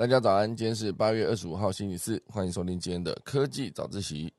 [0.00, 4.32] 大家早安，今天是八月二十五号，星期四，欢迎收听今天的科技早自习。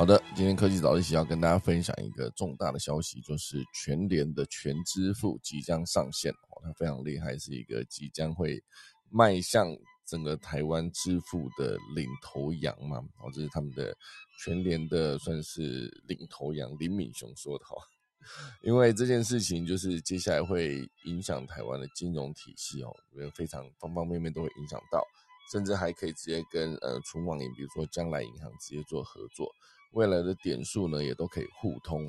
[0.00, 6.32] 好的，今天科技早自习要跟大家分享一个重大的消息，就是全联的全支付即将上线。
[6.32, 8.64] 哦，它非常厉害，是一个即将会
[9.10, 13.94] 迈向整个台湾支付的领头羊嘛，哦，这是他们的
[14.42, 17.76] 全联的算是领头羊林敏雄说的哈，
[18.64, 25.06] 因为这件事情就是接下来会影响台湾的金融体系哦，因为非常方方面面都会影响到，
[25.52, 29.46] 甚至还可以直接跟呃存网银，比如说将来银行直接做合作。
[29.92, 32.04] 未来的点数呢，也都可以互通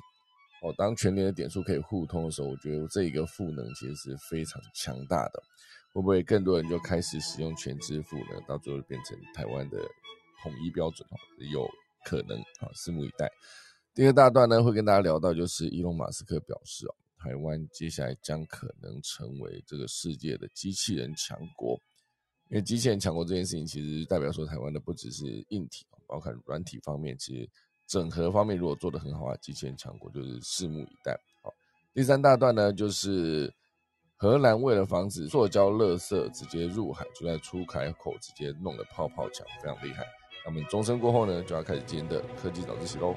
[0.62, 0.73] 哦。
[0.77, 5.42] 当全年的点数可以互通的时候，我觉得这一个赋能其实是非常强大的。
[5.94, 8.39] 会不会更多人就开始使用全支付呢？
[8.47, 9.78] 到最后变成台湾的
[10.42, 11.17] 统一标准哦，
[11.52, 11.67] 有
[12.05, 13.30] 可能啊，拭目以待。
[13.94, 21.77] 第二大段呢，会跟大家聊到，就是伊隆马斯克表示哦，台湾接下来将可能成为这个世界的机器人强国。
[22.48, 27.50] 因为机器人强国这件事情，其实代表说台湾的不只是硬体，包括软体方面，其实。
[27.92, 31.11] 整合方面如果做得很好啊，机器人强国就是拭目以待。
[31.44, 31.53] 好，
[31.94, 33.53] 第三大段呢，就是
[34.16, 40.06] 荷兰为了防止塑胶垃圾直接入海，就在出海口直接弄了泡泡墙，非常厉害。
[40.45, 43.14] 那么钟声过后呢，就要开始今天的科技早自习喽。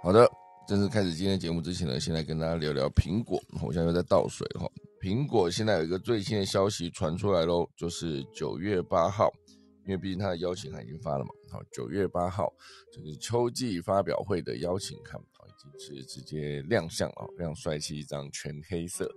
[0.00, 0.30] 好的。
[0.68, 3.42] 正式开始今天节目之前呢，先来跟大家聊聊苹果。
[3.62, 4.70] 我现在又在倒水哈。
[5.00, 9.32] 苹果现在有一个最新的消息传出来喽，就是九月八号，
[9.86, 11.30] 因为毕竟它的邀请函已经发了嘛。
[11.50, 12.52] 好，九月八号
[12.92, 19.10] 就是秋季发表会的邀请函，已经是直接亮相了，非常帅气，一张全黑色，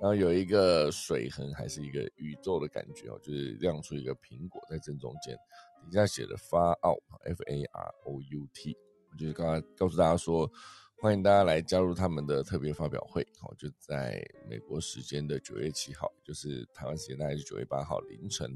[0.00, 5.36] 然后有一个水痕，还是一个宇宙的感觉哦，就是亮出一个苹果在正中间，
[5.84, 6.96] 底下写的发奥
[7.26, 8.76] F A R O U T，
[9.16, 10.50] 就是刚刚告诉大家说。
[10.98, 18.50] 欢迎大家来加入他们的特别发表会，好，就在美国时间的九月七号，就是台湾时间大概是九月八号凌晨，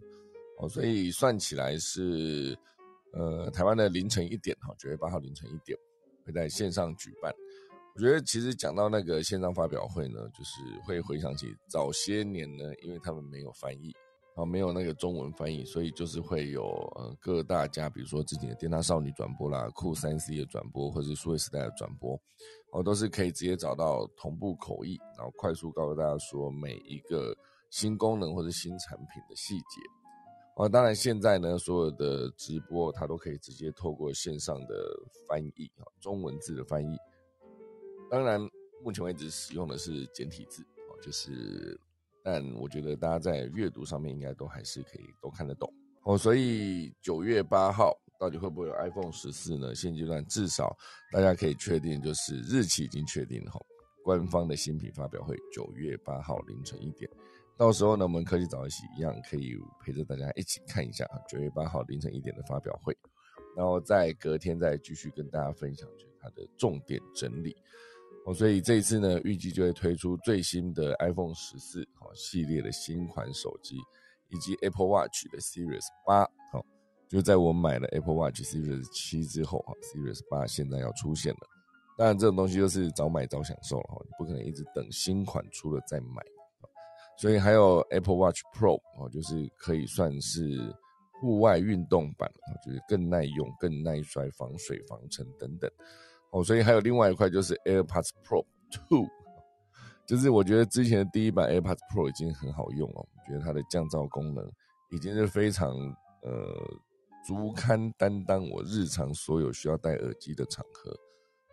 [0.59, 2.59] 哦，所以算起来是
[3.12, 5.78] 呃台湾的凌晨一点，哈，九月八号凌晨一点
[6.25, 7.31] 会在线上举办。
[7.95, 13.95] 我觉得其实讲到那个线上发表会呢，就是会回想起早些年呢，因为他们没有翻译。
[14.41, 16.62] 啊，没有那个中文翻译，所以就是会有
[16.97, 22.19] 呃各大家，比如说自己的电大少女转播啦、酷三 C 的转播，或者是数位时代的转播，
[22.73, 27.37] 哦，都是可以直接找到同步口译，然后快速告诉大家说每一个
[27.69, 29.83] 新功能或者新产品的细节。
[30.57, 34.75] 哦，当然现在呢，所有的直播它都可以直接透过线上的
[35.28, 36.97] 翻译啊，中文字的翻译。
[38.11, 38.41] 当然，
[38.83, 41.78] 目前为止使用的是简体字哦，就是。
[42.23, 45.73] 但我觉得大家在阅读上面应该都还是可以都看得懂
[46.05, 49.75] 哦，所以九月八号到底会不会有 iPhone 十四呢？
[49.75, 50.77] 现阶段至少
[51.13, 53.53] 大家可以确定，就是日期已经确定了。
[54.03, 57.11] 官方的新品发表会九月八号凌晨一点，
[57.57, 59.55] 到时候呢，我们科技早一起一样可以
[59.85, 62.97] 陪着大家一起看一下九月八号凌晨一点的发表会，
[63.55, 67.55] 然后再隔天再继续跟大家分享就是它的重点整理。
[68.27, 73.77] 哦，所以这一次呢，预计就会推出最新的 iPhone 十四哦系列的新款手机，
[74.29, 76.25] 以及 Apple Watch 的 Series 八。
[76.53, 76.65] 好，
[77.09, 81.41] 就在我买了 Apple Watch Series 七之后啊，Series 八现在要出现了。
[81.97, 86.23] 当然，这种东西就是早买早享受了哈，你不可能一直等新款出了再买。
[87.19, 90.75] 所以还有 Apple Watch Pro 哦，就是可以算是
[91.21, 92.31] 户外运动版，
[92.65, 95.71] 就是更耐用、更耐摔、防水、防尘等等。
[96.33, 99.07] 哦，所以还有另外一块就是 AirPods Pro Two，
[100.07, 104.49] 就是我觉得之前的第一版 AirPods Pro 已经很好用了，我觉得它的降噪功能
[104.91, 105.71] 已经是非常
[106.22, 106.54] 呃
[107.27, 110.97] 足堪担当我日常所有需要戴耳机的场合，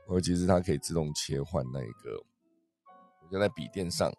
[0.10, 2.16] 尤其是它可以自动切换那一个，
[3.32, 4.14] 就在笔电上，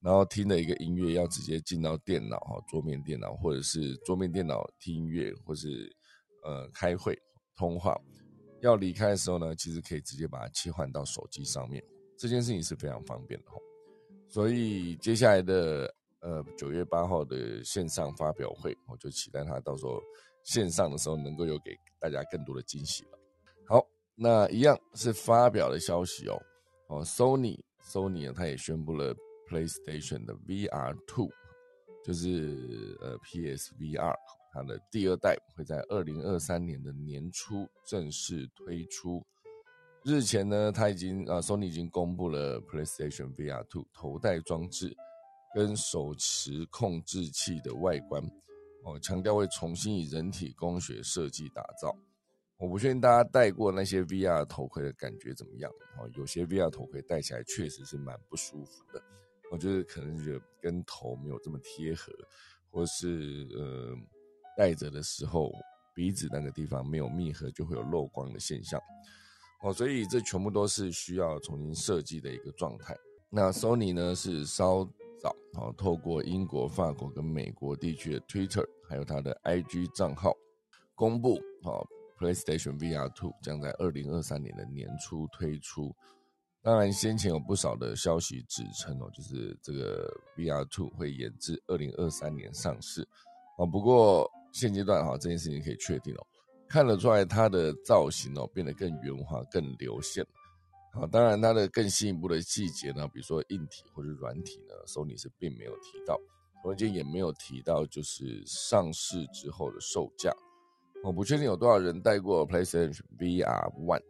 [0.00, 5.94] 然后听的一个音乐要直接进到电脑哈，桌面电脑或者是桌面电脑听音乐，或是
[6.42, 7.16] 呃开会
[7.56, 7.96] 通话。
[8.60, 11.82] 要离开的时候呢，其实可以直接把它切换到手机上面，
[12.16, 13.60] 这件事情是非常方便的吼。
[14.28, 20.00] 所以接下来的呃九月八号的线上发表会，我就期待它到时候
[20.44, 23.18] 线上的时候能够有给大家更多的惊喜了。
[23.66, 23.84] 好，
[24.14, 26.40] 那一样是发表的消息哦。
[26.88, 29.14] 哦，Sony Sony 啊，它也宣布了
[29.48, 31.28] PlayStation 的 VR Two，
[32.04, 34.14] 就是呃 PSVR，
[34.52, 39.24] 它的第二代会在二零二三年的年初正式推出。
[40.02, 44.96] 日前呢，他已经啊，Sony 已经公布了 PlayStation VR Two 头戴装置
[45.54, 48.22] 跟手持控制器的外观，
[48.84, 51.94] 哦，强调会重新以人体工学设计打造。
[52.56, 59.02] 我不确定大家戴过那些 VR 头盔的感觉怎么样，哦，有些 VR 头盔戴起来确实是蛮不舒服的，
[59.50, 62.10] 我觉得可能觉得跟头没有这么贴合，
[62.70, 63.94] 或是呃
[64.60, 65.50] 戴着的时候
[65.94, 68.78] 鼻子那个地方没有密合，就会有漏光的现象。
[69.62, 72.94] 哦，所以这全部都是需要重新设计的一个状态。
[73.30, 74.84] 那 Sony 呢是稍
[75.18, 80.36] 早哦，透过英国、法国跟美国地区的 Twitter，还有它的 IG 账号
[80.94, 81.86] 公布，哦
[82.18, 85.90] ，PlayStation VR Two 将在二零二三年的年初推出。
[86.60, 93.08] 当然，先前有不少的消息指称哦，就是这个 VR Two 会延至二零二三年上市。
[93.56, 96.26] 哦，不过现阶段哈，这件事情可以确定哦。
[96.68, 100.24] 看得出来，它的造型哦变得更圆滑、更流线。
[100.92, 106.18] 好，当然它的更进一步的细节呢，比如说硬体或者软体呢，Sony 是并没有提到，
[106.64, 110.32] 而且也没有提到就是上市之后的售价。
[111.02, 114.02] 我不确定有多少人带过 PlayStation VR One。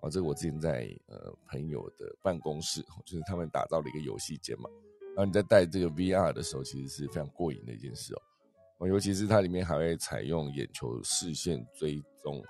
[0.00, 4.68] 啊，这个我之前在呃朋友的办公室，就是他们打造了一个游戏间嘛。
[5.16, 8.20] 然后你在带这个 VR 的时候，其实是非常过瘾的一件事哦。
[8.78, 12.42] 哦，尤其是它里面还会采用眼球视线追踪。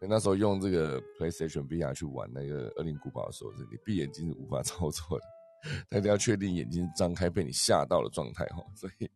[0.00, 5.24] 那时候用这个 PlayStation VR 去玩那个《恶灵古堡》的时候，是你闭眼睛是无法操作的，
[5.88, 8.62] 大家要确定眼睛张开被你吓到的状态哈。
[8.76, 9.10] 所以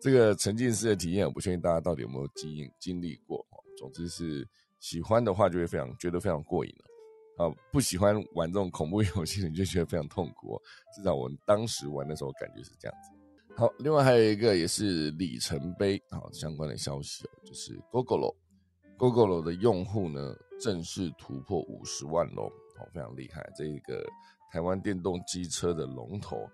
[0.00, 3.46] 这个沉浸式的体验，我不确定大家到底有没有经经历过。
[3.76, 4.48] 总之是
[4.80, 7.44] 喜欢的话，就会非常觉得非常过瘾了。
[7.44, 10.58] 啊，不喜欢玩这种恐怖游戏，你就觉得非常痛苦。
[10.96, 13.21] 至少我们当时玩的时候感觉是这样子。
[13.54, 24.04] 好，另外还有一个也是里程碑好相关的消息哦，就是 Google，Google 的用户呢正式突破五十万喽，哦，非常厉害，这个
[24.50, 26.48] 台湾电动机车的龙头，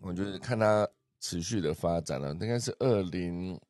[0.00, 0.88] 我就是看它
[1.20, 3.60] 持续的发展了，应该是二零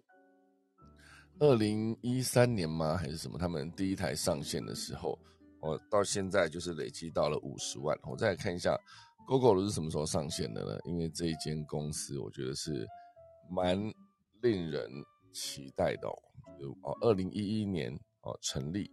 [1.39, 2.97] 二零一三年吗？
[2.97, 3.39] 还是什么？
[3.39, 5.19] 他们第一台上线的时候，
[5.61, 8.79] 哦，到现在就是累积到了五十万，我再看一下。
[9.27, 10.79] Google 是什么时候上线的呢？
[10.85, 12.87] 因为这一间公司，我觉得是
[13.51, 13.77] 蛮
[14.41, 14.89] 令人
[15.33, 16.15] 期待的哦。
[16.83, 17.93] 哦，二零一一年
[18.23, 18.91] 哦成立，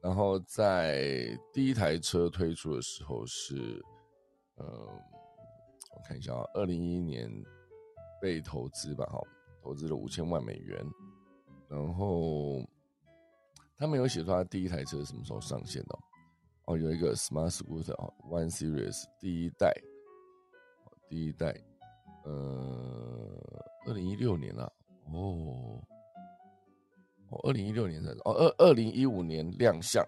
[0.00, 3.82] 然后在第一台车推出的时候是，
[4.56, 7.28] 嗯，我看一下啊，二零一一年
[8.22, 9.20] 被投资吧，哈，
[9.62, 10.82] 投资了五千万美元，
[11.68, 12.64] 然后
[13.76, 15.94] 他没有写出他第一台车什么时候上线的。
[15.94, 15.98] 哦，
[16.66, 19.74] 哦有一个 Smart Scooter 哦，One Series 第一代，
[21.08, 21.54] 第一代，
[22.24, 24.72] 呃，二零一六年了，
[25.12, 25.78] 哦，
[27.28, 30.02] 哦，二零一六年才，哦，二二零一五年亮相，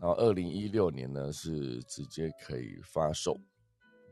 [0.00, 3.38] 然后二零一六年呢是直接可以发售，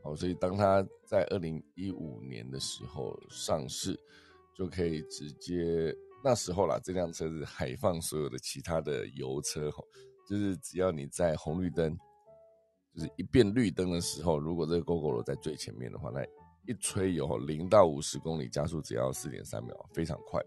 [0.03, 3.99] 哦，所以当它在二零一五年的时候上市，
[4.55, 5.91] 就可以直接
[6.23, 9.83] 那时候啦，这辆车是海放所有的其他的油车哈。
[10.27, 11.97] 就是只要你在红绿灯，
[12.93, 16.21] 就是一变绿灯的时候，如果这个 GoGo 在最前面的话，那
[16.65, 20.41] 一吹油，零到五十公里加速只要四点三秒，非常快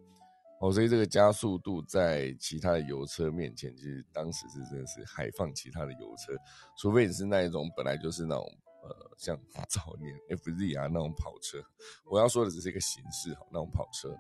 [0.61, 0.71] 哦。
[0.71, 6.35] 所以这个加速度在其他的油车面前，其实当时是真的是海放其他的油车，
[6.77, 8.45] 除非你是那一种本来就是那种
[8.83, 9.35] 呃像
[9.67, 11.59] 早年 FZ 啊那种跑车，
[12.05, 14.15] 我要说的只是一个形式哈，那种跑车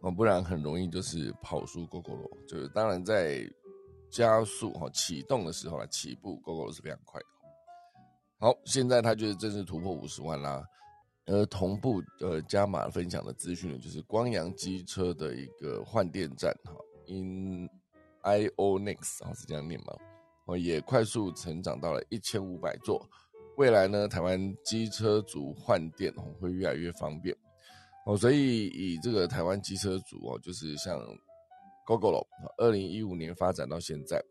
[0.00, 2.46] 哦，不然很容易就是跑输 GoGo。
[2.46, 3.46] 就是当然在。
[4.12, 7.26] 加速哈启动的时候呢，起步 GoGo 是非常快的。
[8.38, 10.62] 好，现在它就是正式突破五十万啦。
[11.24, 16.72] 而同步呃加码分享的资讯呢，就是光阳机车的一个换电站哈
[17.06, 17.68] ，In
[18.22, 19.94] Ionix 啊是这样念吗？
[20.46, 23.08] 哦，也快速成长到了一千五百座。
[23.56, 27.34] 未来呢，台湾机车族换电哦会越来越方便
[28.04, 31.00] 哦，所以以这个台湾机车族哦，就是像。
[31.86, 32.26] Google
[32.58, 34.22] 二零一五年发展到现在，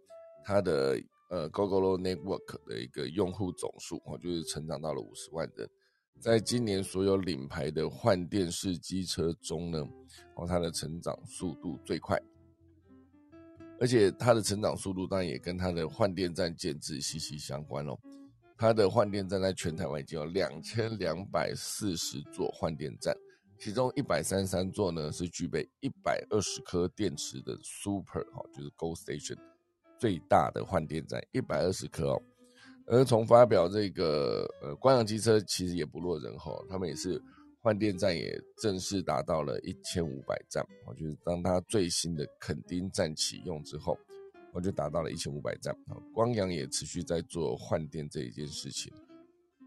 [0.44, 5.70] 它的呃 Google Network 的一个用户总数哦，就是成长到了五十万人。
[6.20, 9.88] 在今年所有领牌的换电式机车中呢，
[10.36, 12.22] 哦，它的成长速度最快，
[13.80, 17.98] 而且它的成长速度当然也跟它的换电站建制息息相关哦。
[18.58, 23.16] 它的换电站在全台湾已经有两千两百四十座换电站。
[23.62, 29.38] 其中一百三十三座呢是具备一百二十颗电池的 Super 哈，就是 Go Station
[30.00, 32.22] 最大的换电站，一百二十颗哦。
[32.88, 37.22] 而从发表这个呃光阳机车，其实也不落人后，他们也是
[37.62, 40.64] 换电站也正式达到了一千五百站。
[40.88, 43.96] 哦就是当它最新的垦丁站启用之后，
[44.54, 45.72] 我就达到了一千五百站。
[46.16, 48.92] 光阳也持续在做换电这一件事情。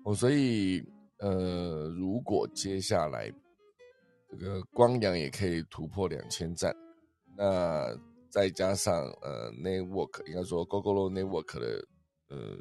[0.04, 0.84] 哦，所以
[1.18, 3.32] 呃，如果接下来
[4.38, 6.74] 这个光阳也可以突破两千站，
[7.36, 7.96] 那
[8.28, 11.86] 再加上呃，network 应该说 Google network 的
[12.28, 12.56] 呃。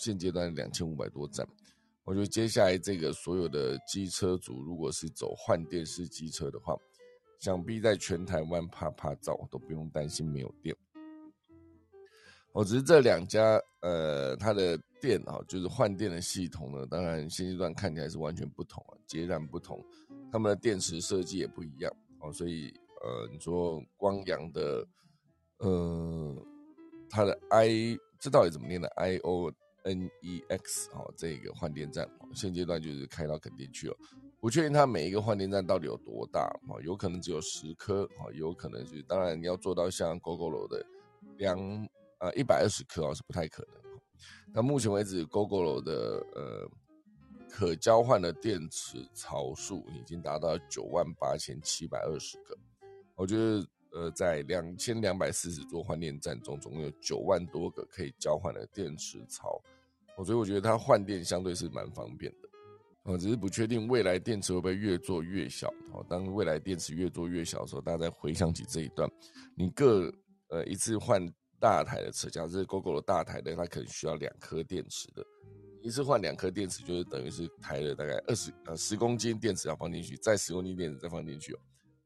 [0.00, 1.44] 现阶段两千五百多站，
[2.04, 6.76] 我觉得接下来这个所有的机车主，如果是走换电式机车的话，
[7.40, 10.72] 想必在全台湾啪啪照都不用担心没有电。
[12.52, 19.84] 我只是这两家呃，它的电啊，就是换电的系统呢，当然现阶段看起来是完全不同啊，截然不同，
[20.30, 24.86] 他们的电池设计也不一样哦，所以呃，你说光阳的
[25.58, 26.36] 呃，
[27.08, 33.96] 它的 I 这到底怎么念的 I O？N E X 哦，这个换电站现阶段就是开到垦丁去了，
[34.38, 40.84] 不确定它每一个换电站到底有多大啊，有可能只有十颗啊，有可能是当然你要做到像 GoGo 的
[41.38, 41.56] 两
[42.18, 44.00] 呃一百二十颗啊是不太可能。
[44.52, 46.68] 那目前为止，GoGo 的呃
[47.50, 52.56] 可交换的电池槽数已经达到九万八千七百二十个，
[53.14, 53.66] 我觉得。
[53.90, 59.58] 呃，在两千两百四十座换电站中，总共有九万多个可以交换的电池槽，
[60.14, 62.48] 我，所以我觉得它换电相对是蛮方便的，
[63.04, 69.10] 哦，只是不确定未来电池会不会越做越小，哦，当未来电池越做越小的时候，大家再回想起这一段，
[69.56, 70.12] 你各
[70.48, 71.26] 呃一次换
[71.58, 75.24] 大台的车，假设 GoGo 的大台的，它可能需要两颗电池的，
[75.82, 81.58] 一次换两颗电池，就是等于是抬了大概二十呃十公斤电池要放进去，再十公斤电池再放进去哦。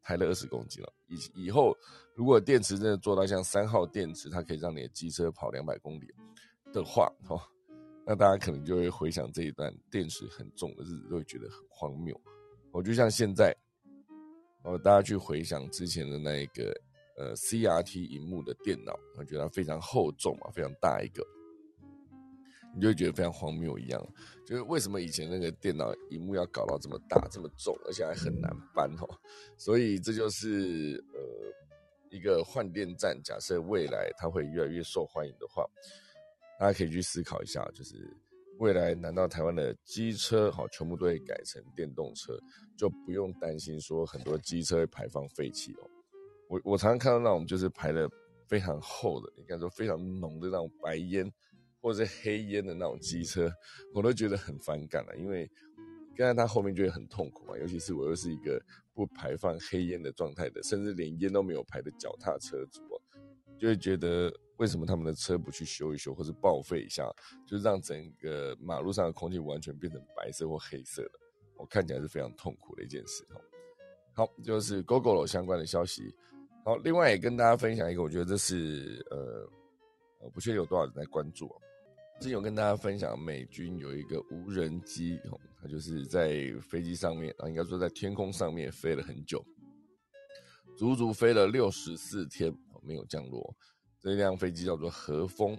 [0.04, 1.76] 抬了二十公斤了，以以后
[2.16, 6.12] 如果电池真的做到像三号电池，它可以让你的机车跑两百公里
[6.72, 7.40] 的话，哦，
[8.04, 12.20] 那大家可能就会回想这一段电池很重的日子，都会觉得很荒谬。
[12.72, 13.54] 我就像现在，
[14.64, 16.74] 哦，大家去回想之前的那一个
[17.16, 21.24] 呃 CRT 荧幕的电脑，我觉得它非常厚重嘛，非常大一个。
[22.74, 24.00] 你就会觉得非常荒谬一样，
[24.46, 29.08] 就是为什么以前那个电脑荧幕要搞到这么大、这么重，而且还很难搬哦？
[29.58, 31.20] 所以这就是呃
[32.10, 33.20] 一个换电站。
[33.22, 35.66] 假设未来它会越来越受欢迎的话，
[36.58, 37.94] 大家可以去思考一下，就是
[38.58, 42.38] 未来难道台湾的机车好全部都会改成电动车，
[42.76, 45.90] 就不用担心说很多机车会排放废气哦？
[46.48, 48.08] 我我常常看到那种就是排的
[48.48, 51.30] 非常厚的，应该说非常浓的那种白烟。
[51.82, 53.52] 或者是黑烟的那种机车，
[53.92, 55.50] 我都觉得很反感了，因为
[56.16, 58.62] 跟在他后面就会很痛苦嘛，尤其是我又是一个
[58.94, 62.80] 不排放黑烟的状态的，甚至连烟都没有排的脚踏车主，
[63.58, 67.04] 就会觉得为什么他们的车不去修一修，或是报废一下，
[67.46, 71.18] 就让整个马路上的空气完全变成白色或黑色的，
[71.56, 73.26] 我看起来是非常痛苦的一件事。
[74.14, 76.14] 好，就是 GoGo 相关的消息。
[76.64, 79.48] 好，另外也跟大家分享一个，我觉得这是呃，
[80.20, 81.50] 我不确定有多少人在关注。
[82.22, 85.18] 之前有跟大家分享，美军有一个无人机，
[85.60, 89.44] 它就是在飞机上面啊，应该说在天空上面飞了很久，
[90.78, 93.52] 足足飞了六十四天没有降落。
[93.98, 95.58] 这辆飞机叫做和风，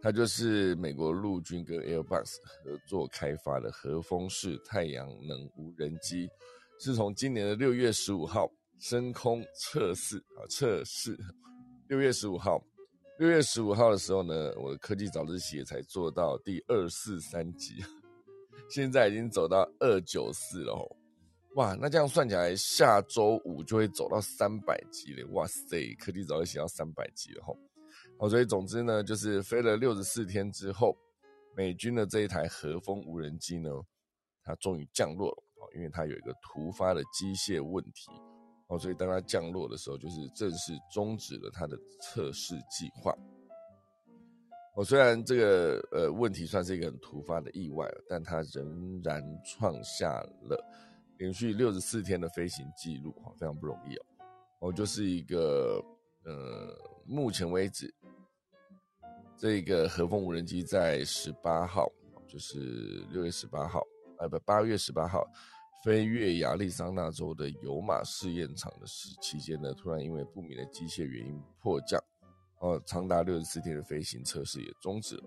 [0.00, 6.28] 它就是美国陆军跟 Airbus 合作开发的和风式太阳能无人机，
[6.78, 11.18] 是从今年的六月十五号升空测试啊测试，
[11.88, 12.64] 六月十五号。
[13.20, 17.74] 六月十五号的时候呢，我的科技早自习才做到第二四三级，
[18.70, 20.96] 现在已经走到二九四了哦，
[21.54, 27.54] 哇，那这样算起来，下周五就会走到三百级了，哇塞，科技早自习到三百级了吼，
[28.18, 30.96] 好，所以总之呢，就是飞了六十四天之后，
[31.54, 33.68] 美军的这一台和风无人机呢，
[34.42, 38.10] 它终于降落了哦，因为它有一个突发的机械问题。
[38.70, 43.12] 哦，所以当它降落的时候，就是正式终止了它的测试计划。
[44.76, 50.64] 哦，虽然这个呃问题算是一个很突发的意外，但它仍然创下了
[51.18, 54.06] 连续六十四天的飞行记录，哈，非常不容易哦。
[54.60, 55.84] 哦，就是一个
[56.24, 57.92] 呃，目前为止，
[59.36, 61.90] 这个和风无人机在十八号，
[62.28, 63.84] 就是六月十八号，
[64.18, 65.26] 呃，不，八月十八号。
[65.82, 71.98] 飞越亚利桑那州的油马试验场的时期间呢，突然因为不明的机械原因迫降，
[72.60, 75.24] 哦，长达六十四天的飞行测试也终止了。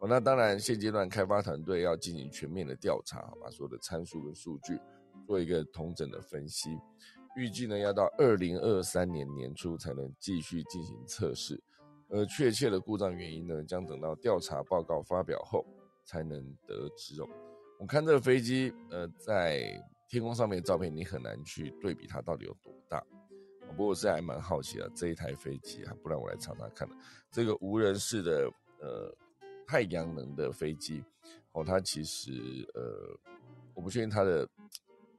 [0.00, 4.80] 哦，那当然，现阶段开发团队要进行全面的调查，把所有的参数跟数据
[5.26, 6.70] 做一个同整的分析，
[7.36, 11.62] 预计呢要到二零二三年年初才能继续进行测试。
[12.08, 15.64] 而确切的故障原因呢，将等到调查报告发表后
[16.04, 17.28] 才能得知哦。
[17.82, 19.60] 我看这个飞机，呃，在
[20.08, 23.04] 天空上面的照片，你很难去对比它到底有多大。
[23.66, 26.88] 不过我是还蛮好奇的，这一台飞机啊，不然我来查查看
[27.32, 28.48] 这个无人式的
[28.78, 29.12] 呃
[29.66, 31.02] 太阳能的飞机
[31.54, 32.30] 哦，它其实
[32.74, 33.18] 呃，
[33.74, 34.48] 我不确定它的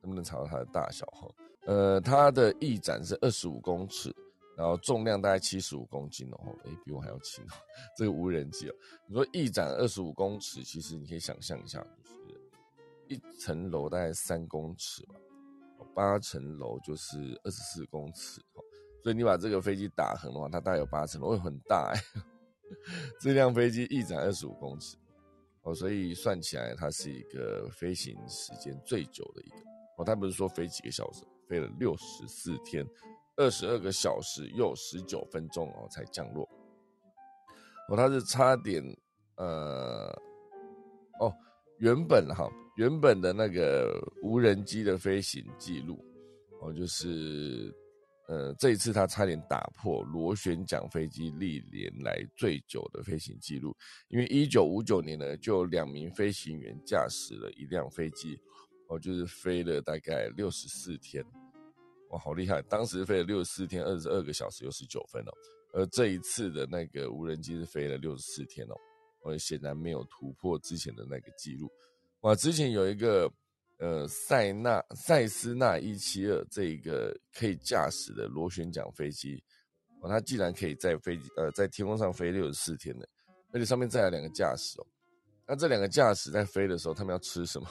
[0.01, 1.29] 能不能查到它的大小哈。
[1.65, 4.15] 呃，它的翼展是二十五公尺。
[4.55, 7.57] 然后重量大概七十五公斤哦，哎，比我还要轻哦。
[7.97, 8.75] 这个无人机哦，
[9.07, 11.83] 你说翼展二十五公尺，其实你可以想象一下，
[13.07, 15.15] 一层楼大概三公尺嘛，
[15.93, 18.63] 八层楼就是二十四公尺哦。
[19.03, 22.01] 所以你把这个飞机打横的话，它大概有八层楼，会很大哎。
[23.19, 24.97] 这辆飞机翼展二十五公尺
[25.63, 29.57] 哦，所以算起来它是一个飞行时间最久的一个
[29.97, 30.05] 哦。
[30.05, 32.87] 它不是说飞几个小时，飞了六十四天。
[33.35, 36.47] 二十二个小时又十九分钟哦才降落，
[37.89, 38.83] 哦，它是差点
[39.37, 40.15] 呃，
[41.19, 41.35] 哦，
[41.79, 46.03] 原本哈原本的那个无人机的飞行记录
[46.61, 47.73] 哦，就是
[48.27, 53.75] 呃这一次它差点打破螺旋桨飞机历年来最久的飞行记录，
[54.07, 58.39] 因为一九五九年呢就有两名飞行员驾驶了一辆飞机
[58.87, 61.23] 哦，就是飞了大概六十四天。
[62.09, 62.61] 哇，好厉害！
[62.63, 65.31] 当时飞了六十四天，二十二个小时又十九分哦。
[65.73, 68.75] 而这一次的那个无人机是飞了六十四天哦，
[69.23, 71.71] 而显然没有突破之前的那个记录。
[72.23, 73.29] 哇，之前有一个
[73.79, 79.43] 呃塞纳塞斯纳一七二这一个可以驾驶的螺旋桨飞机，
[80.01, 83.05] 哦，它竟然可以在飞机呃在天空上飞六十四天的，
[83.51, 84.87] 而且上面载了两个驾驶哦。
[85.45, 87.67] 那这两个驾驶在飞的时候，他们要吃什么？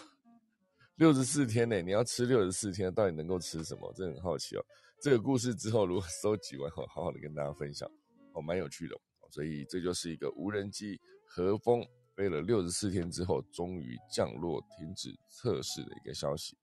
[0.96, 3.90] 六十四天呢，你要吃六十四天，到底能够吃什么？
[3.94, 4.62] 真的很好奇哦。
[5.00, 7.90] 这个故事之后如果收集完后，好好的跟大家分享，
[8.34, 8.94] 哦，蛮有趣的。
[9.30, 11.82] 所以这就是一个无人机和风
[12.14, 16.56] 飞了六十四天之后，终于降落停止测试的一个消息，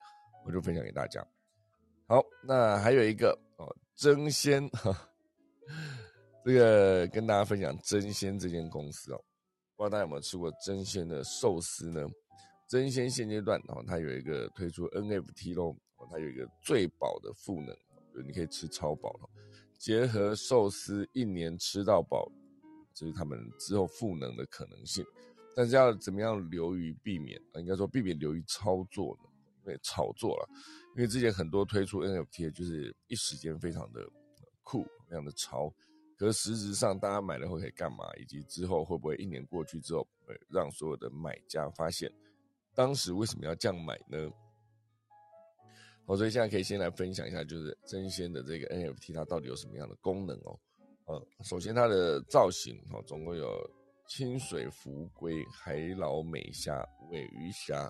[0.46, 1.26] 我就分享给大家。
[2.08, 5.10] 好，那还有一个哦，真仙哈，
[6.46, 9.22] 这个跟大家分享真仙这间公司哦，
[9.76, 12.08] 不知道大家有没有吃过真仙的寿司呢？
[12.68, 15.76] 真仙现阶段，哦它有一个推出 NFT 咯，
[16.12, 17.76] 它有一个最饱的赋能，
[18.14, 19.30] 就你可以吃超饱了，
[19.78, 22.32] 结合寿司一年吃到饱，
[22.94, 25.04] 这是他们之后赋能的可能性。
[25.60, 27.60] 但是要怎么样流于避免啊？
[27.60, 29.30] 应该说避免流于操作呢？
[29.66, 30.50] 因为炒作了，
[30.96, 34.10] 因为之前很多推出 NFT 就是一时间非常的
[34.64, 35.70] 酷，非常的潮，
[36.18, 38.06] 可是实质上大家买了后可以干嘛？
[38.22, 42.10] 以及之后会不会一年过去之后，会让所有的买家发现？
[42.74, 44.32] 当时为什么要这样买呢？
[46.06, 50.58] 好，所以现在可以先来分享一下，就是真仙的这个 NFT 它到底有什么样的功能哦。
[51.08, 53.70] 呃，首先它的造型哦，总共有
[54.10, 57.88] 清水浮龟、海老美虾、尾鱼虾、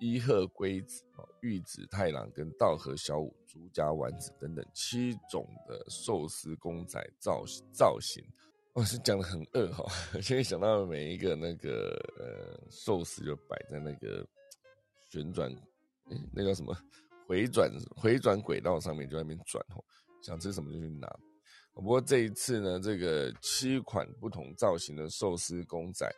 [0.00, 1.02] 伊贺龟子、
[1.42, 7.42] 玉子太郎跟道和小五、竹夹丸子等等七种的寿司公仔造
[7.72, 8.24] 造型。
[8.74, 9.84] 我是讲的很饿哈，
[10.22, 14.24] 现在想到每一个那个呃寿司就摆在那个
[15.10, 15.52] 旋转，
[16.32, 16.72] 那叫什么
[17.26, 19.84] 回转回转轨道上面就在那边转哦，
[20.22, 21.08] 想吃什么就去拿。
[21.74, 26.08] 不过这一次呢，这个七款不同造型的寿司公仔，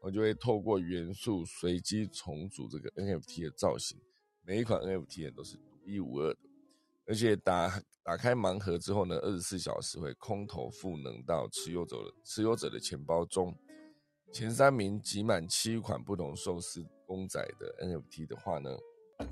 [0.00, 3.98] 我就会透过元素随机重组这个 NFT 的造型，
[4.44, 6.40] 每一款 NFT 也都是独一无二的。
[7.06, 13.56] 而且打打开盲盒之后呢，二十四小时会空投赋能到持有者的持有者的钱包中。
[14.32, 18.70] 前三名集满七款不同寿司公仔的 NFT 的话呢，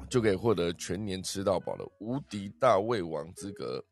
[0.09, 3.85] 就可以获得全年吃到饱的无敌大胃王资格。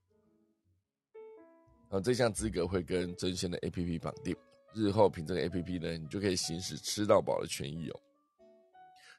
[1.93, 4.35] 啊，这项资格会跟真仙的 APP 绑定，
[4.75, 8.01] 日后凭这个 APP 呢，你就可以行使吃到饱的权益哦。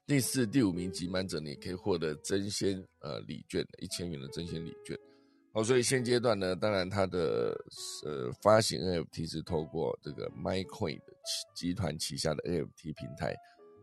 [0.08, 4.98] 第四、第五名集满者，你可以获得真仙呃礼券一千元的真仙礼券。
[5.54, 7.56] 好，所以现阶段呢，当然它的
[8.06, 11.14] 呃发行 NFT 是透过这个 MyCoin 的
[11.56, 13.36] 集团旗下的 NFT 平台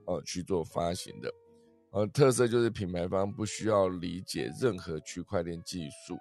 [0.07, 1.33] 哦去做发行的。
[1.93, 6.19] 呃，特色就是品牌方不需要理解任何区块链技术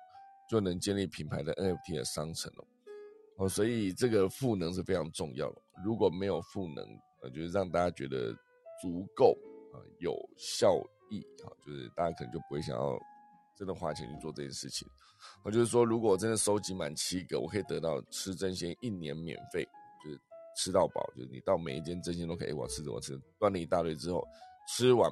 [0.50, 2.66] 就能建立品牌的 NFT 的商城哦。
[3.38, 5.62] 哦，所以这个赋能是非常重要的。
[5.86, 6.84] 如果没有赋能，
[7.22, 8.34] 呃，就是让大家觉得
[8.82, 9.38] 足够。
[9.72, 10.82] 啊，有效
[11.12, 13.00] 益啊，就是大家可能就不会想要
[13.56, 14.88] 真的花钱去做这件事情。
[15.44, 19.64] 我就是说，如果真的收集满七个，我可以得到吃真鲜一年免费，
[20.04, 20.20] 就是
[20.58, 24.28] 吃到饱，就是你到每一间真鲜都可以，我吃我吃，端了一大堆之后，
[24.68, 25.08] 吃完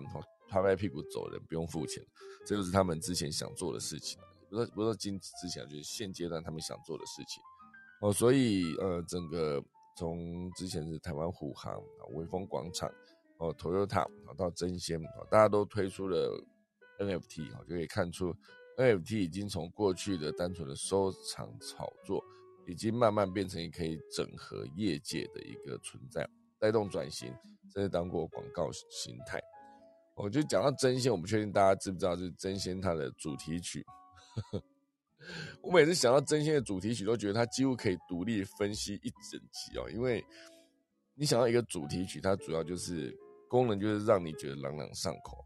[0.49, 2.03] 拍拍屁股走人，不用付钱。
[2.47, 4.19] 这就是他们之前想做的事情，
[4.49, 7.41] 不是不是今之前，就是现阶段他们想做的事情。
[8.01, 9.63] 哦，所以呃，整个
[9.97, 12.89] 从之前是台湾虎航啊、威风广场
[13.39, 16.29] 哦、Toyota 啊到真仙，大家都推出了
[16.99, 18.35] NFT 啊，就可以看出
[18.77, 22.23] NFT 已经从过去的单纯的收藏炒作，
[22.67, 26.29] 已经慢慢变成可以整合业界的一个存在，
[26.59, 27.33] 带动转型，
[27.73, 29.41] 甚至当过广告形态。
[30.15, 33.83] 我就讲到真仙，我不确定大家知不知道，就是真仙它的主题曲。
[35.61, 39.89] 我每次想到真仙的主题曲，都觉得它几乎可以独立分析一整集哦。
[39.89, 40.23] 因为
[41.15, 43.13] 你想到一个主题曲，它主要就是
[43.49, 45.43] 功能就是让你觉得朗朗上口，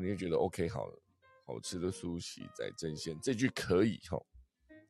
[0.00, 1.02] 你就觉得 OK 好了
[1.46, 4.18] 好吃的苏西在真仙这句可以哈，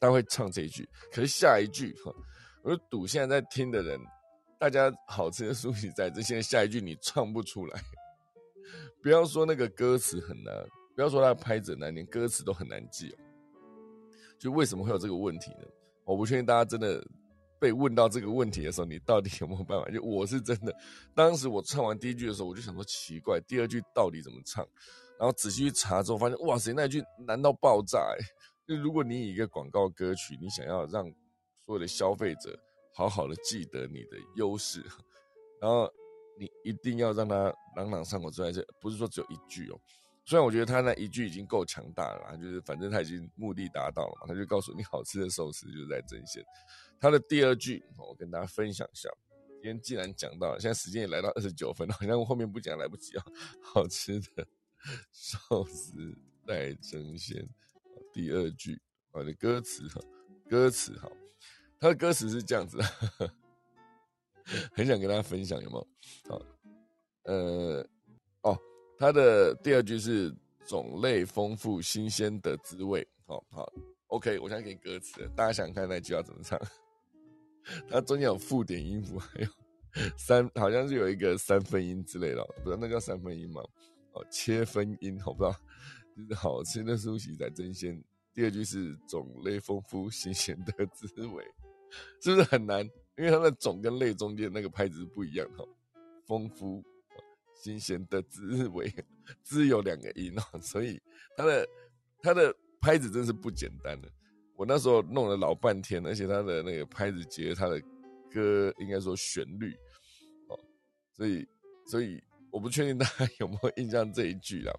[0.01, 0.89] 他会唱这一句。
[1.13, 2.13] 可是下一句哈，
[2.63, 4.01] 我就赌现在在听的人，
[4.59, 7.81] 大家好吃的苏西在真仙下一句你唱不出来。
[9.03, 10.53] 不要说那个歌词很难，
[10.95, 13.19] 不要说它拍子难，连歌词都很难记哦。
[14.39, 15.67] 就为什么会有这个问题呢？
[16.05, 17.05] 我不确定大家真的
[17.59, 19.91] 被问到这个问题的时候，你到底有没有办法？
[19.91, 20.75] 就我是真的，
[21.15, 24.67] 当时我唱完第一句的时候，我就想说奇怪，第二句到底怎么唱？
[25.19, 27.99] 然后仔细去查之后，发现哇塞，那一句难到爆炸！
[27.99, 28.19] 哎，
[28.67, 31.05] 就如果你以一个广告歌曲，你想要让
[31.65, 32.59] 所有的消费者
[32.95, 34.83] 好好的记得你的优势，
[35.61, 35.91] 然后。
[36.39, 39.81] 你一定要让他朗朗上口之外，这不是说只有一句哦。
[40.27, 46.45] 虽然我觉得他那一句已经够强大了，就是反正他已经目的达到了嘛，他就告诉你好吃的寿司就是在真仙。
[46.99, 49.09] 他的第二句，我跟大家分享一下。
[49.63, 53.25] 今天既然讲到了，现在时间也来到二十九分了，好像我后面不讲来不及啊。
[53.63, 54.47] 好吃的
[55.13, 57.49] 寿司在真仙，
[58.13, 58.81] 第二句
[59.13, 60.01] 我的歌词哈，
[60.51, 61.09] 歌词哈，
[61.79, 62.79] 他的歌词是这样子。
[64.75, 65.89] 很想跟大家分享，有没有？
[66.29, 66.43] 好，
[67.25, 67.87] 呃，
[68.99, 70.35] 它的第二句是
[70.67, 73.07] 种类丰富、新鲜的滋味。
[73.27, 73.73] 好好
[74.09, 76.59] ，OK，我现在给你歌词，大家想看那句要怎么唱？
[77.89, 79.49] 它中间有附点音符，还有
[80.17, 83.61] 三，好像是有一个三分音之类的，不知道那叫三分音吗？
[84.13, 85.57] 哦，切分音，我不知道。
[86.17, 88.03] 就是好吃的苏西在真鲜。
[88.33, 91.45] 第二句是种类丰富、新鲜的滋味，
[92.23, 92.89] 是不是很难？
[93.19, 95.65] 因为它的种跟类中间那个拍子是不一样哈，
[96.27, 96.83] 丰富、
[97.57, 98.93] 新鲜的滋味，
[99.43, 101.01] 滋有两个音哦， 所以
[101.37, 101.69] 它的
[102.23, 104.09] 它的拍子真是不简单的。
[104.55, 107.81] 我那时候弄了老半天，而且它的那个拍子节，它的
[108.31, 109.75] 歌应该说旋律
[110.49, 110.59] 哦，
[111.13, 111.47] 所以
[111.87, 114.73] 所以我不确定大家有没有印象这一句啦。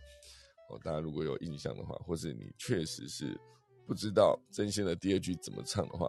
[0.70, 3.40] 哦，大家如果有印象的话，或是你确实是
[3.86, 6.08] 不知道真心的第二句怎么唱的话，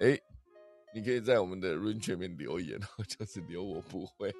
[0.00, 0.18] 哎。
[0.94, 4.30] 你可以在我们的 Rain 全面留言哦， 就是留我不会，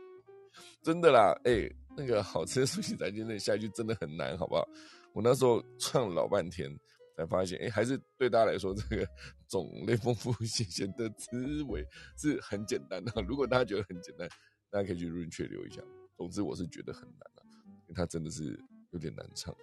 [0.83, 4.67] 真的啦，哎，那个好吃的苏西仔今天下一句真的很难，好不好？
[5.13, 6.75] 我那时候唱老半天，
[7.17, 9.07] 才发现，哎，还是对大家来说，这个
[9.49, 11.85] 种类丰富、新鲜的滋味
[12.17, 13.23] 是很简单的。
[13.23, 14.29] 如果大家觉得很简单，
[14.71, 15.83] 大家可以去 Rain 全留一下。
[16.17, 17.43] 总之，我是觉得很难的，
[17.83, 18.59] 因为它真的是
[18.91, 19.55] 有点难唱。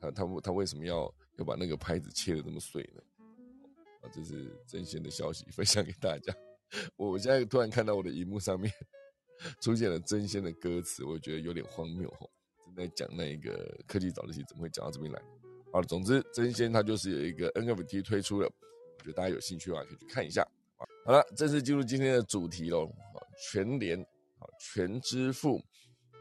[0.00, 3.02] 他他他为什么要要把那个拍子切的这么碎呢？
[4.02, 6.34] 啊，这是真仙的消息，分享给大家。
[6.96, 8.72] 我现在突然看到我的荧幕上面
[9.60, 12.30] 出现了真仙的歌词，我觉得有点荒谬哦。
[12.64, 15.20] 正在讲那一个科技早自习，怎么会讲到这边来？
[15.72, 20.46] 好了，总之真仙它就是有一个 NFT 推出了，我觉得大家有兴趣的话可以去看一下。
[21.04, 22.90] 好了，正式进入今天的主题喽。
[23.42, 23.98] 全联
[24.38, 25.56] 啊，全支付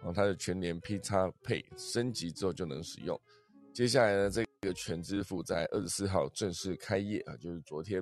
[0.01, 3.19] 啊，它的全联 P 叉配升级之后就能使用。
[3.73, 8.01] 接下来呢，这个全支付在二十四号正式开业啊，就是昨天，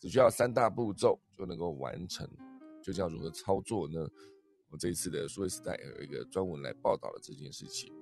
[0.00, 2.28] 只需要三大步骤就能够完成，
[2.82, 4.08] 就叫如何操作呢？
[4.76, 7.92] 这一次的数位时代有一个专文来报道了这件事情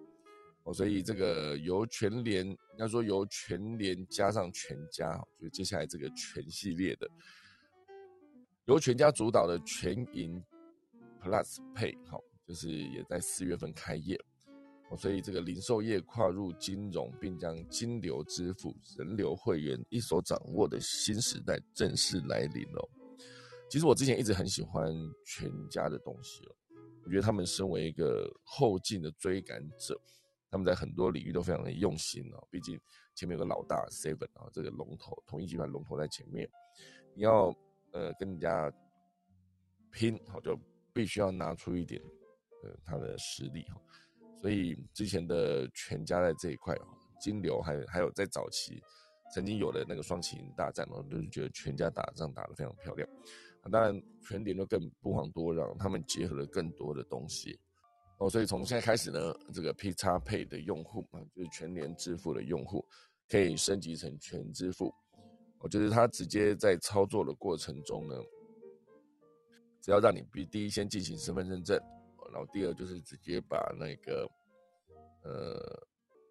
[0.65, 7.09] 哦，所以这个由全联，应该说由全联加上全家，就接下来这个全系列的，
[8.67, 10.43] 由全家主导的全银
[11.21, 14.15] Plus Pay，好，就是也在四月份开业。
[14.91, 22.91] 哦所以，这个零售业跨入金融，并将金流支付、人流会员一手掌握的新时代正式来临了。
[23.71, 24.93] 其实我之前一直很喜欢
[25.25, 26.55] 全家的东西哦，
[27.05, 30.01] 我觉得他们身为一个后进的追赶者，
[30.51, 32.49] 他们在很多领域都非常的用心哦。
[32.51, 32.81] 毕竟
[33.15, 36.49] 前面有个老大 Seven 啊，这个龙头，统一集团龙头在前面，
[37.15, 37.55] 你要
[37.93, 38.73] 呃跟人家
[39.91, 40.59] 拼，好就
[40.93, 42.01] 必须要拿出一点
[42.63, 43.81] 呃他的实力哈。
[44.41, 46.87] 所以之前的全家在这一块哦，
[47.21, 48.83] 金流还还有在早期
[49.35, 53.09] 曾经有的那个双麒麟大战哦，都是觉得全家打仗打得非常漂亮。
[53.71, 57.59] 当然全联就更不遑多让，他们结合了更多的东西
[58.19, 58.29] 哦。
[58.29, 62.85] 所以从现在开始呢，这个 P 叉配的用户啊，就是全联支付的用户，
[63.29, 64.93] 可以升级成全支付
[65.61, 68.17] 我觉得它直接在操作的过程中呢，
[69.81, 71.81] 只要让你比第一先进行身份认证，
[72.33, 74.29] 然后第二就是直接把那个
[75.23, 75.87] 呃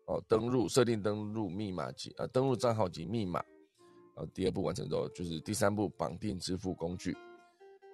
[0.07, 3.41] 哦登录设定登录密码及呃登录账号及密码，
[4.15, 7.15] 然后第二步完成之后，就是第三步绑定支付工具。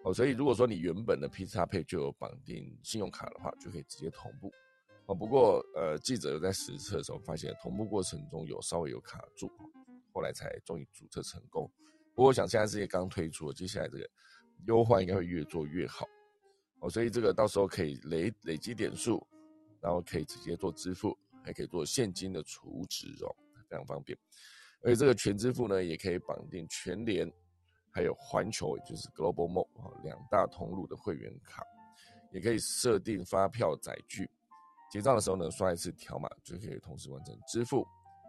[0.04, 4.52] 哦，所以如果说你原本的 P 叉配就有绑定信用卡的话，就可以直接同步。
[5.06, 9.50] 哦，不过呃，记者有在实测的时候发现，同步过程中有稍微有卡住，
[10.14, 11.70] 后来才终于注册成功。
[12.14, 14.10] 不过我想现在是也刚推出，接下来这个
[14.66, 16.06] 优化应该会越做越好。
[16.80, 19.26] 哦，所以这个到时候可以累累积点数，
[19.82, 23.36] 然后可以直接做支付，还可以做现金的储值哦，
[23.70, 24.18] 非常方便。
[24.82, 27.32] 而且这个全支付呢，也可以绑定全联。
[27.90, 31.64] 还有环球，也就是 Global Mall 啊，两大通路的会员卡，
[32.32, 34.30] 也可以设定发票载具，
[34.92, 37.84] 结账的时候呢，刷一次条码就可以同时完成支付、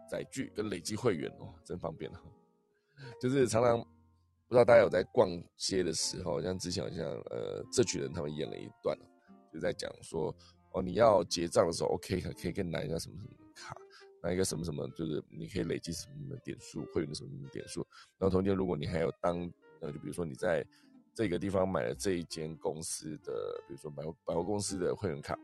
[0.09, 2.21] 载具跟累积会员哦，真方便哈。
[3.21, 8.97] 就是常常不知道大家有在逛街的时候，像之前好像呃这群人他们演了一段，
[9.53, 10.35] 就在讲说
[10.71, 13.77] 哦，你要结账的时候，OK 可以跟拿一下什么什么卡。
[14.21, 17.85] 那一个什么什么，就是你可以累积什么什么点数，会员的什么什么点数。
[18.17, 19.39] 然后同时，如果你还有当
[19.79, 20.65] 呃，就比如说你在
[21.13, 25.37] 这个地方买了这一间公司的，比如说百货百货公司的会员卡，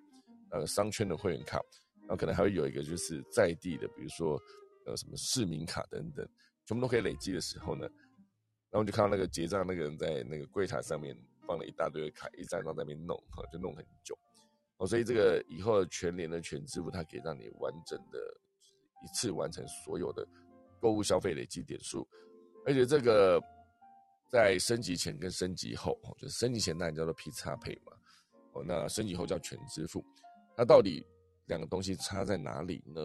[0.49, 1.59] 呃，商圈的会员卡，
[2.01, 4.41] 然后可能还会有一个就是在地的，比如说
[4.85, 6.27] 呃什么市民卡等等，
[6.65, 7.87] 全部都可以累积的时候呢，
[8.69, 14.17] 然后就看到那个结账那个人在那个柜台上面放了一大堆的卡，一张张在那边弄，哈，就弄很久。
[14.77, 18.19] 哦，所以这个以后全联的全支付，它可以让你完整的。
[19.03, 20.27] 一次完成所有的
[20.79, 22.07] 购物消费累积点数，
[22.65, 23.39] 而且这个
[24.31, 27.91] 在升级前跟升级后，就是升级前那叫做 P 叉配嘛，
[28.53, 30.03] 哦，那升级后叫全支付，
[30.57, 31.05] 那到底
[31.45, 33.01] 两个东西差在哪里呢？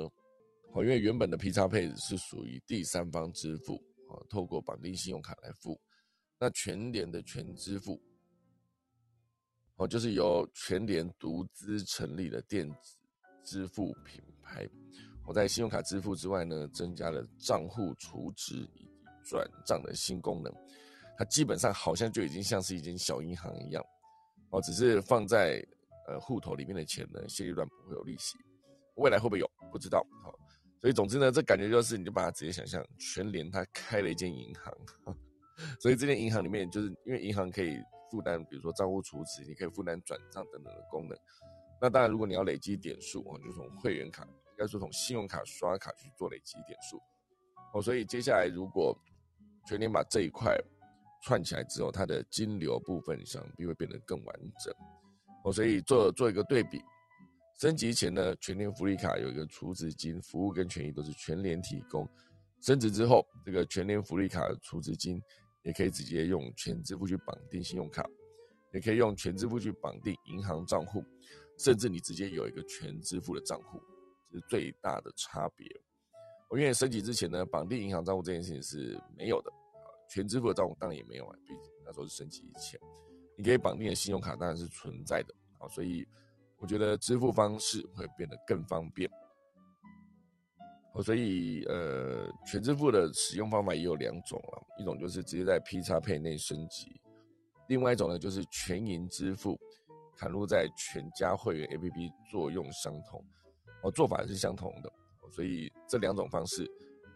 [0.72, 3.74] 哦，因为原本的 P 叉配是属于第三方支付，
[4.09, 5.78] 哦，透过绑定信用卡来付，
[6.38, 8.00] 那全联的全支付，
[9.80, 12.98] 哦，就是由全联独资成立的电子
[13.42, 14.68] 支付品牌。
[15.26, 18.90] 我在信用卡支付之外呢，增加了账户储值以及
[19.24, 20.52] 转账的新功能。
[21.16, 23.82] 它基本上好像就已经像是一间小银行一样，
[24.50, 25.66] 哦，只是放在
[26.06, 28.36] 呃户头里面的钱呢，现阶段不会有利息，
[28.96, 30.06] 未来会不会有不知道。
[30.22, 30.30] 好，
[30.82, 35.16] 所以总之呢，这感觉就是你就把它直接想象全联它开了一间银行，
[35.80, 37.78] 所以这间银行里面就是因为银行可以
[38.11, 41.16] 负担，比如说账户储值，你可以负担转账等等的功能。
[41.81, 44.27] 那当然，如果你要累积点数哦，就从会员卡。
[44.59, 47.01] 要说从信用卡刷卡去做累积点数
[47.73, 48.94] 哦，所以接下来如果
[49.66, 50.55] 全年把这一块
[51.23, 54.75] 串起来之后，它的金流部分想必会变得更完整
[55.44, 55.51] 哦。
[55.51, 56.79] 所以做做一个对比，
[57.59, 62.07] 升级前呢，全年福利卡有一个储值金服务跟权益都是全联提供，
[62.61, 65.18] 升值之后，这个全年福利卡的储值金
[65.62, 68.05] 也可以直接用全支付去绑定信用卡，
[68.73, 71.05] 也可以用全支付去绑定银行账户，
[71.59, 73.81] 甚至你直接有一个全支付的账户。
[74.31, 75.66] 这是最大的差别。
[76.49, 79.53] 我因为升级之前呢，绑定银行账户这件事情是没有的，
[80.09, 82.79] 全支付的账户当然也没有啊，毕竟那时候是升级以前，
[83.37, 86.07] 你可以绑定的信用卡当然是存在的啊，所以
[86.59, 89.11] 我觉得支付方式会变得更方便。
[90.92, 97.00] 哦，所以呃，全支付的使用方法也有两种啊，一种就是直接在 P 叉配内升级，
[97.68, 99.59] 另外一种呢就是全银支付，
[100.16, 103.24] 砍入在全家会员 APP 作用相同。
[103.83, 104.92] 哦，做法是相同的，
[105.31, 106.70] 所以这两种方式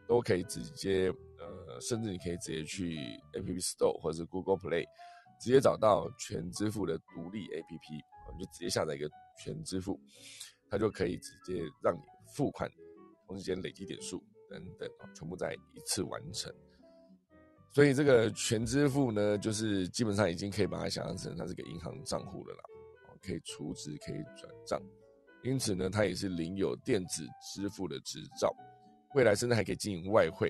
[0.08, 2.96] 都可以直接，呃，甚至你可以直接去
[3.34, 4.86] App Store 或者是 Google Play，
[5.38, 10.00] 直接找到全支付的独立 App，你就直接下载一个全支付，
[10.70, 12.00] 它就可以直接让你
[12.34, 12.70] 付款，
[13.34, 16.54] 同时间累积点数等等啊，全部在一次完成。
[17.72, 22.62] 所以这个全支付呢，就是基本上已经可以把它想象成它是个银行账户了啦，
[23.08, 24.80] 啊可以储值，可以转账。
[25.42, 28.54] 因此呢，它也是领有电子支付的执照，
[29.16, 30.48] 未来甚至还可以经营外汇、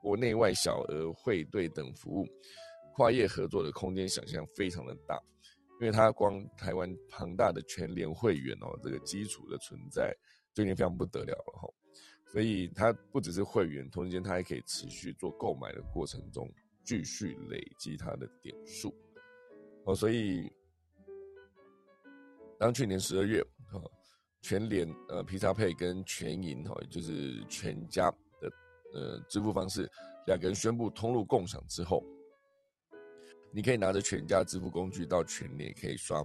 [0.00, 2.24] 国内外小额汇兑等服务，
[2.94, 5.20] 跨业合作的空间想象非常的大。
[5.80, 10.14] 因为它光台湾庞大的全联会员哦，这个基础的存在
[10.54, 11.68] 就已经非常不得了了哈。
[12.34, 16.46] 所以它不只是会员，同时间它还可以持续做购买的过程中
[16.84, 18.94] 继续累积它的点数
[19.84, 19.94] 哦。
[19.94, 20.52] 所以
[22.58, 23.40] 当去年十二月
[23.72, 23.90] 哦。
[24.46, 28.10] 全联、呃，皮萨配跟全银哈，就是全家
[28.42, 28.52] 的
[28.92, 29.90] 呃支付方式，
[30.26, 32.04] 两个人宣布通路共享之后，
[33.50, 36.22] 你可以拿着全家支付工具到全联可以刷，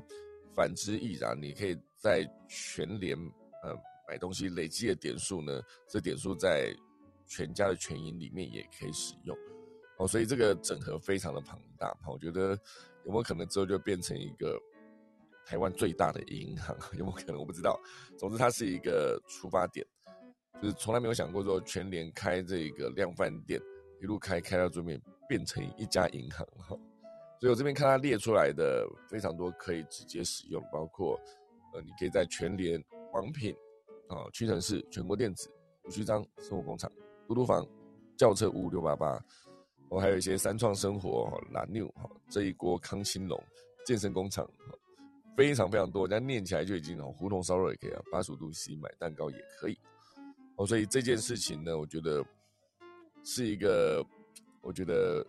[0.53, 1.41] 反之亦然。
[1.41, 3.17] 你可以在全联
[3.63, 3.73] 呃
[4.09, 6.75] 买东西累积的点数呢，这点数在
[7.27, 9.37] 全家的全银里面也可以使用。
[9.99, 11.95] 哦，所以这个整合非常的庞大。
[12.07, 12.59] 我觉得
[13.05, 14.59] 有没有可能之后就变成一个
[15.45, 16.75] 台湾最大的银行？
[16.97, 17.37] 有没有可能？
[17.37, 17.79] 我不知道。
[18.17, 19.85] 总之，它是一个出发点，
[20.59, 23.61] 就是从来没有想过说全联开这个量贩店，
[24.01, 26.69] 一路开开到最面变成一家银行哈。
[27.39, 31.15] 所以我这边看它列出来的非常多可以直接使用，包括
[31.73, 33.55] 呃，你可以在全联、网品
[34.09, 35.49] 啊、屈臣氏、全国电子、
[35.85, 36.91] 五须章、生活工厂、
[37.25, 37.65] 嘟嘟房、
[38.17, 39.23] 轿车五五六八八，
[39.87, 43.41] 我还有一些三创生活、蓝六哈这一锅康青龙、
[43.85, 44.45] 健身工厂，
[45.37, 49.77] 非常非常多，这样念起来就已经哦，胡同烧肉也可以啊，八十五度 C 买蛋糕也可以
[50.57, 52.21] 哦，所以这件事情呢，我觉得
[53.23, 54.05] 是一个，
[54.61, 55.25] 我觉得。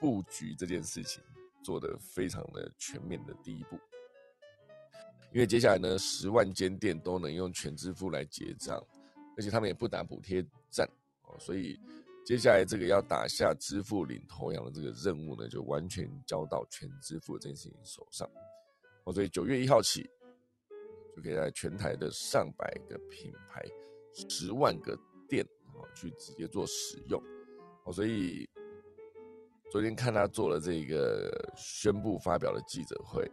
[0.00, 1.20] 布局这件事情
[1.60, 3.76] 做得非常的全面的第一步，
[5.32, 8.82] 因为接下来呢，十万间店都能用全支付来结账，
[9.36, 10.88] 而且他们也不打补贴战
[11.22, 11.78] 哦，所以
[12.24, 18.28] 接下来这个要打下支付领头羊的这个任务呢，就完全交到全支付这件事情手上
[19.04, 20.08] 哦，所以九月一号起，
[21.14, 23.64] 就可以在全台的上百个品牌、
[24.28, 27.22] 十万个店哦，去直接做使用
[27.84, 28.48] 哦，所以。
[29.70, 33.30] 昨天看他做了这个宣布发表的记者会，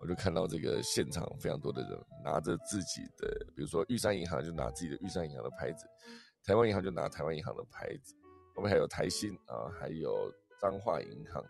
[0.00, 5.86] 我就看到这个现场非常多的人拿着自己的，比如说玉山银行就拿自己的玉山银行的牌子，
[6.44, 8.14] 台湾银行就拿台湾银行的牌子，
[8.54, 11.44] 后面还有台新啊，还有彰化银行，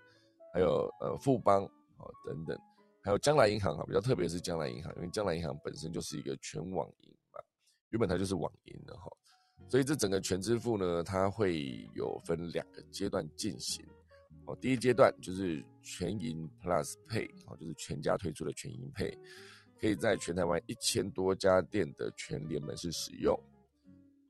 [0.54, 2.58] 还有呃富邦啊等等，
[3.02, 7.40] 还有将来银行啊，比较特别是将来银行，因为将来银行本身就是一个全网银嘛，
[7.90, 9.10] 原本它就是网银的哈，
[9.68, 13.86] 所以这整个全支付呢，它会有分两个阶段进行。
[14.48, 19.14] 哦，第一阶段就是全银 Plus Pay，哦，就是全家推出的全银 Pay，
[19.78, 23.38] 可以在全台湾一千多家店的全联门市使用，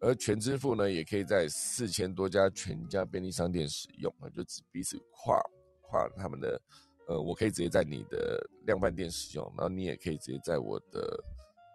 [0.01, 5.41] 而全支付呢，也可以在四千多家全家便利商店使用，啊，就彼此跨
[5.83, 6.61] 跨他们的，
[7.07, 11.25] 呃，我可以直接在你的量贩店使用，然后你也可以直接在我的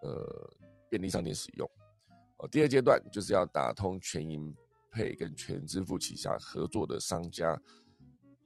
[0.01, 0.53] 呃
[0.89, 1.65] 便利商店使用。
[2.39, 4.53] 哦，第二阶段就是要打通全银
[4.91, 7.57] 配跟全支付旗下合作的商家。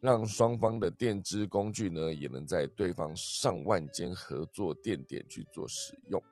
[0.07, 6.23] 让双方的电支工具呢，也能在对方上万间合作店点去做使用。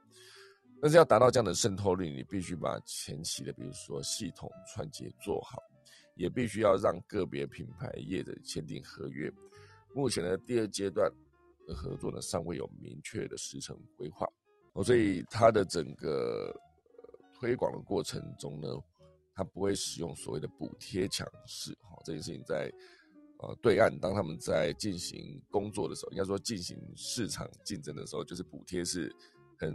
[0.82, 5.62] 但是要达到这样的渗透率，你必须把前期的，比如说系统串接做好，
[6.16, 9.30] 也必须要让个别品牌业的签订合约。
[9.94, 11.12] 目前的第二阶段
[11.68, 14.26] 的合作呢，尚未有明确的时程规划。
[14.72, 16.58] 哦，所以它的整个
[17.34, 18.70] 推广的过程中呢，
[19.34, 21.78] 它不会使用所谓的补贴强势。
[21.82, 22.72] 好，这件事情在。
[23.46, 29.16] 呃，对岸当他们在进行工作的时候，应该说进行市场竞争的时候，就是补贴是
[29.56, 29.70] 很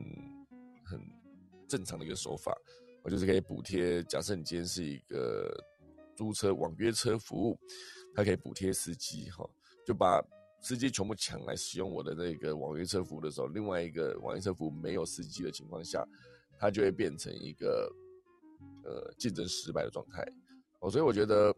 [0.85, 1.01] 很
[1.69, 2.53] 正常的一个手法。
[3.05, 5.57] 我就是可以补贴，假设你今天是一个
[6.17, 7.57] 租车网约车服务，
[8.13, 9.49] 它可以补贴司机哈，
[9.87, 10.21] 就把
[10.61, 16.05] 司机全部抢来使用我的那个网约车服务的时候，另外一个网约车服务没有司机的情况下，
[16.59, 17.89] 它就会变成一个
[18.83, 20.27] 呃竞争失败的状态。
[20.81, 21.55] 哦，所以我觉得。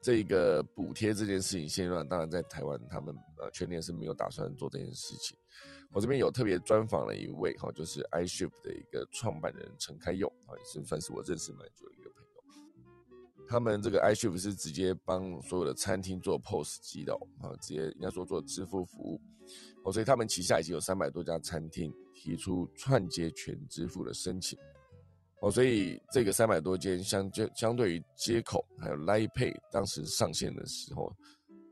[0.00, 5.36] 这个补贴这件事情，现阶段当然在台湾，他们呃全年是没有打算做这件事情。
[5.92, 13.46] 我这边有特别专访了一位哈，就是 iShift 的一个创办人陈开佑啊，也是算是我认识蛮久的一个朋友。
[13.48, 19.20] 他们这个 iShift 是直接帮所有的餐厅做 POS 机的啊，直接应该说做支付服务
[19.84, 24.58] 哦，所以他们旗下已经有三百多家餐厅提出串接全支付的申请。
[25.40, 31.14] 哦，所以这个三百多间相就相对于接口还有 Line Pay 当时上线的时候，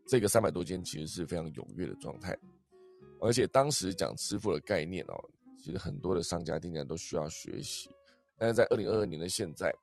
[0.06, 2.36] 这个三百多间其实是非常踊跃的状态，
[3.20, 5.14] 而且当时讲支付的概念哦，
[5.56, 7.88] 其实很多的商家店家都需要学习，
[8.36, 9.74] 但是在二零二二年的现在，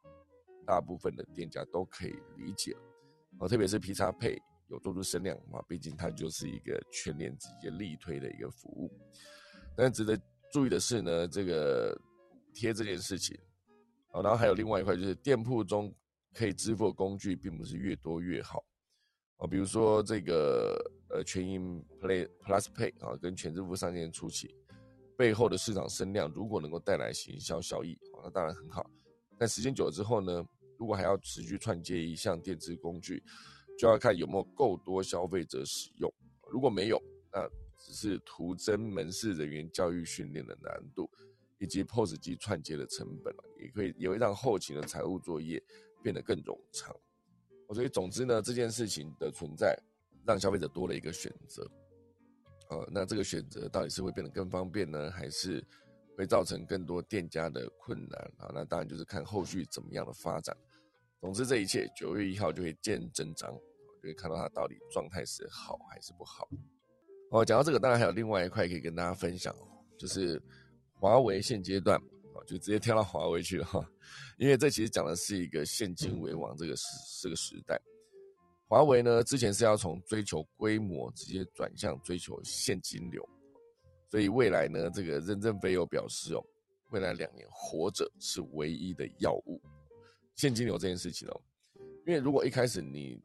[0.64, 2.78] 大部分的店家都可以理解
[3.40, 8.92] 哦，特别是 P 叉 Pay 有做出声量嘛，毕竟它就是一个全年直接力推的一个服务，
[9.76, 10.16] 但值得
[10.52, 12.00] 注意的是呢，这个
[12.54, 13.36] 贴这件事情。
[14.12, 15.94] 哦，然后还有另外一块，就是店铺中
[16.34, 18.64] 可以支付的工具，并不是越多越好。
[19.38, 20.78] 哦，比如说这个
[21.10, 24.56] 呃全银 Play Plus Pay 啊，跟全支付上线初期，
[25.18, 28.90] 背后的市场声量如果能够带来行销效益，那当然很好。
[29.40, 30.46] 但时间久了之后呢，
[30.78, 33.24] 如果还要持续串接一项电子工具，
[33.80, 36.14] 就要看有没有够多消费者使用。
[36.52, 37.02] 如果没有，
[37.32, 37.48] 那
[37.78, 41.10] 只是徒增门市人员教育训练的难度。
[41.62, 45.62] 以及 POS 机串接的成本也可以也会让后勤的财务作业
[46.02, 46.94] 变得更冗长。
[47.74, 49.78] 所以总之呢，这件事情的存在
[50.26, 51.70] 让消费者多了一个选择。
[52.72, 55.64] 呃，那这个选择到底是会变得更方便呢，还是
[56.18, 58.52] 会造成更多店家的困难啊？
[58.54, 60.58] 那当然就是看后续怎么样的发展。
[61.20, 63.54] 总之，这一切九月一号就会见真章，
[64.02, 66.50] 就会看到它到底状态是好还是不好。
[67.30, 70.42] 哦，讲到这个，当然还有另外一块可以跟大家分享哦，就是
[71.02, 72.00] 华为现阶段
[72.36, 73.84] 哦，就直接跳到华为去了哈，
[74.38, 76.86] 因为这其实讲的是一个现金为王这个时
[77.24, 77.82] 这个时代。
[78.68, 83.28] 华为呢，之前是要从追求规模直接转向追求现金流，
[84.12, 86.46] 所以未来呢，这个任正非又表示哦，
[86.92, 89.60] 未来两年活着是唯一的要务，
[90.36, 91.42] 现金流这件事情哦，
[92.06, 93.20] 因为如果一开始你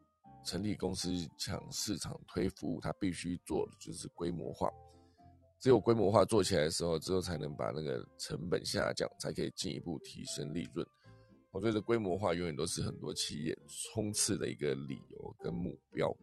[0.47, 4.73] 成立公司抢市场推服务，它必须做的就是规模化。
[5.59, 10.87] 只有规模化做起来的时候，之后才能把那个成本下降，才可以进一步提升利润。
[11.51, 16.15] 我觉得规模化永远都是很多企业冲刺的一个理由跟目标。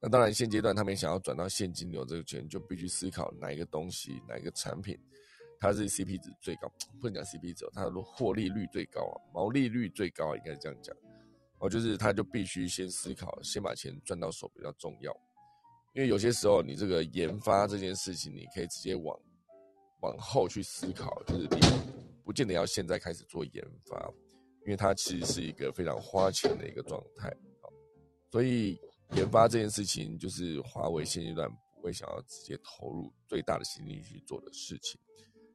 [0.00, 4.98] 那当然，现阶段他们想要转到现金流这个圈，就必须思考哪一个东西、哪一个产品，
[5.60, 10.96] 它是 CP 值最高，不能讲 CP 值，它的获利率最高啊，毛利率最高，应该是这样讲。
[11.58, 15.16] 哦，就是他就必须先思考，先把钱赚到手比较重要，
[15.94, 19.18] 因为有些时候你这个研发这件事情，你可以直接往
[20.00, 21.60] 往后去思考，就是你
[22.24, 24.12] 不见得要现在开始做研发，
[24.64, 27.30] 因为它其实是一个非常花钱的一个状态，
[28.30, 28.80] 所以
[29.14, 35.00] 研发这件事情就是华为现阶段不会想要直接投入最大的心力去做的事情，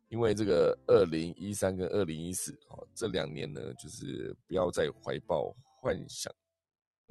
[0.10, 5.56] 因为这个二零一三跟二零一四哦这两年呢，就是不要再怀抱。
[5.80, 6.34] 幻想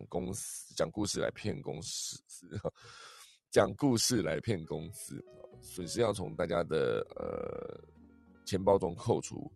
[0.09, 2.21] 公司讲故事来骗公司，
[3.57, 5.25] 讲故事来骗公司，
[5.63, 7.81] 损失要从大家的呃
[8.45, 9.51] 钱包中扣除。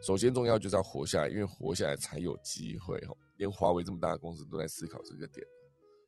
[0.00, 3.14] 首先重要就是要活下来，因为活下来才有机会哦。
[3.36, 5.46] 连华为这么大的公司都在思考这个点，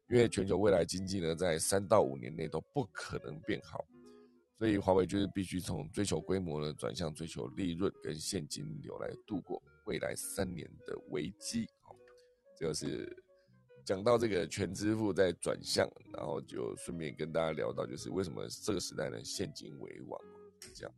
[0.09, 3.85] 因为全球未来经济呢，在三到五年内都不可能变好，
[4.59, 11.69] 所以华为就是必须从追求规模呢，转向追求利润跟现金流来度过未来三年的危机。
[12.59, 13.15] 这个是
[13.85, 20.21] 讲到这个全支付在转向，然后就顺便跟大家聊到，就是为什么这个时代呢现金为王，
[20.75, 20.95] 这样。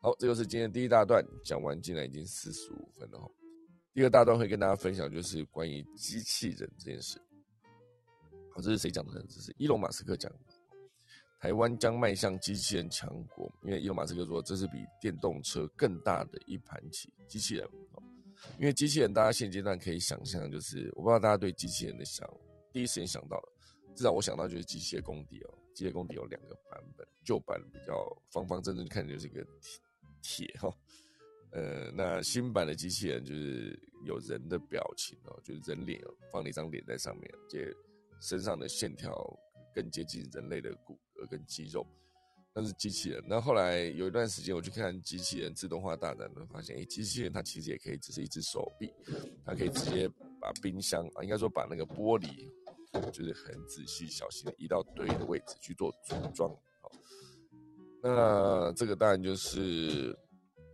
[0.00, 3.30] 好，这就是今天第一大段讲完，进来已经四十五分了哈。
[3.92, 7.18] 第二大段会跟大家分享，就是关于机器人这件事。
[8.52, 9.12] 好，这是谁讲的？
[9.14, 9.24] 呢？
[9.28, 10.38] 这是伊隆马斯克讲的。
[11.40, 17.68] 台湾将迈向机器人强国，因为伊隆马斯克说，这是比电动车更大的一盘棋，机器人。
[18.58, 22.28] 因为机器人，大家现阶段可以想象，就是我不知道大家对机器人的想，
[22.72, 25.54] 第一时间想到的，至少我想到就是机械工地哦。
[25.74, 29.44] 机械工地有两个版本，旧版比较方方正正，看着就是一个
[30.22, 30.72] 铁哈。
[31.50, 37.72] 呃，那新版的机器人就是有人的表情哦，就是人脸哦，放了一张脸在上面，且
[38.20, 39.12] 身上的线条
[39.74, 41.86] 更接近人类的骨骼跟肌肉。
[42.56, 43.20] 那是机器人。
[43.26, 48.92] 那后来有一段时间，我去看机器人自动化大战，发现，哎，机器人它其实也可以只是一只手臂，
[49.44, 50.08] 它可以直接
[50.40, 52.48] 把冰箱啊，应该说把那个玻璃，
[53.10, 56.48] 就是很仔细小心的移到对的位置去做组装。
[56.80, 56.92] 好，
[58.00, 60.16] 那这个当然就是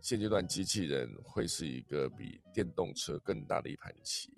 [0.03, 4.31] 现阶段机器人会是一个比电动车更大的一盘棋，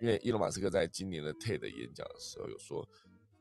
[0.00, 2.84] 因为伊隆马斯克在今年的 TED 演讲的时候有说，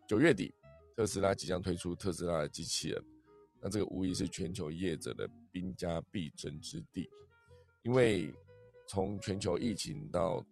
[0.07, 0.53] 九月底
[0.95, 3.03] 特斯拉即将推出特斯拉的机器人。
[3.61, 7.09] 那这个无疑是全球业者的兵家必争之地，
[7.83, 8.33] 因为
[8.87, 10.45] 从全球疫情到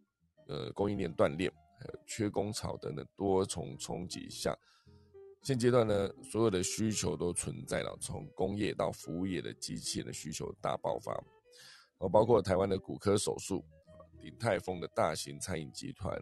[0.47, 1.49] 呃供应链断裂、
[1.79, 4.57] 还有缺工潮等等多重冲击下，
[5.41, 11.13] 现阶段呢，所有的需求都存在了，从工业到服务业的机器人的需求大爆发，
[11.99, 13.63] 哦，包括台湾的骨科手术、
[14.19, 16.21] 鼎泰丰的大型餐饮集团、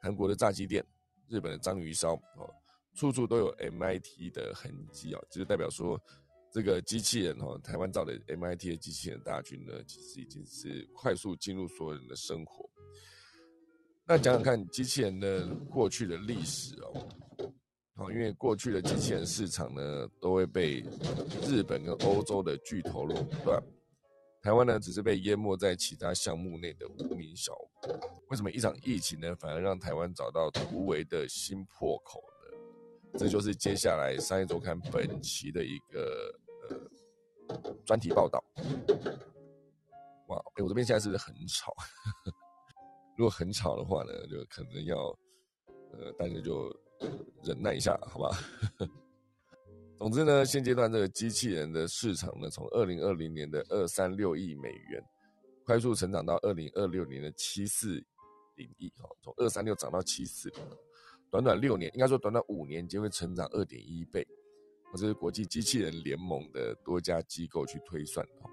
[0.00, 0.84] 韩国的炸鸡店、
[1.28, 2.48] 日本的章鱼烧，哦。
[2.92, 5.98] 处处都有 MIT 的痕迹啊，就是代表说，
[6.52, 12.68] 这个机器人哈，台湾造的 MIT 的机器人大军呢，其实已经是快速进入所有人的生活。
[14.04, 17.06] 那讲讲看机器人的过去的历史哦，
[17.94, 20.84] 好，因为过去的机器人市场呢，都会被
[21.46, 23.62] 日本跟欧洲的巨头垄断，
[24.42, 27.96] 台湾呢只是被淹没在其他项目内的无名小国。
[28.28, 32.20] 为什么一场疫情呢，反而让台湾找到突围的新破口？
[33.18, 36.32] 这就是接下来商业周刊本期的一个
[37.84, 38.42] 专题报道。
[40.28, 41.74] 哇，哎，我这边现在是不是很吵，
[43.18, 44.96] 如果很吵的话呢，就可能要
[45.92, 46.74] 呃大家就
[47.42, 48.38] 忍耐一下，好吧？
[49.98, 55.04] 总之呢，现阶段这个机器人的市场呢，从二零二零年的二三六亿美元，
[55.66, 58.02] 快速成长到二零二六年的七四
[58.54, 60.60] 零亿，哈，从二三六涨到七四零。
[61.30, 64.26] 短短六年，应该说短短五年就会成长二点一倍，
[64.96, 68.50] 这是国际机器人联盟的多家机构去推算的。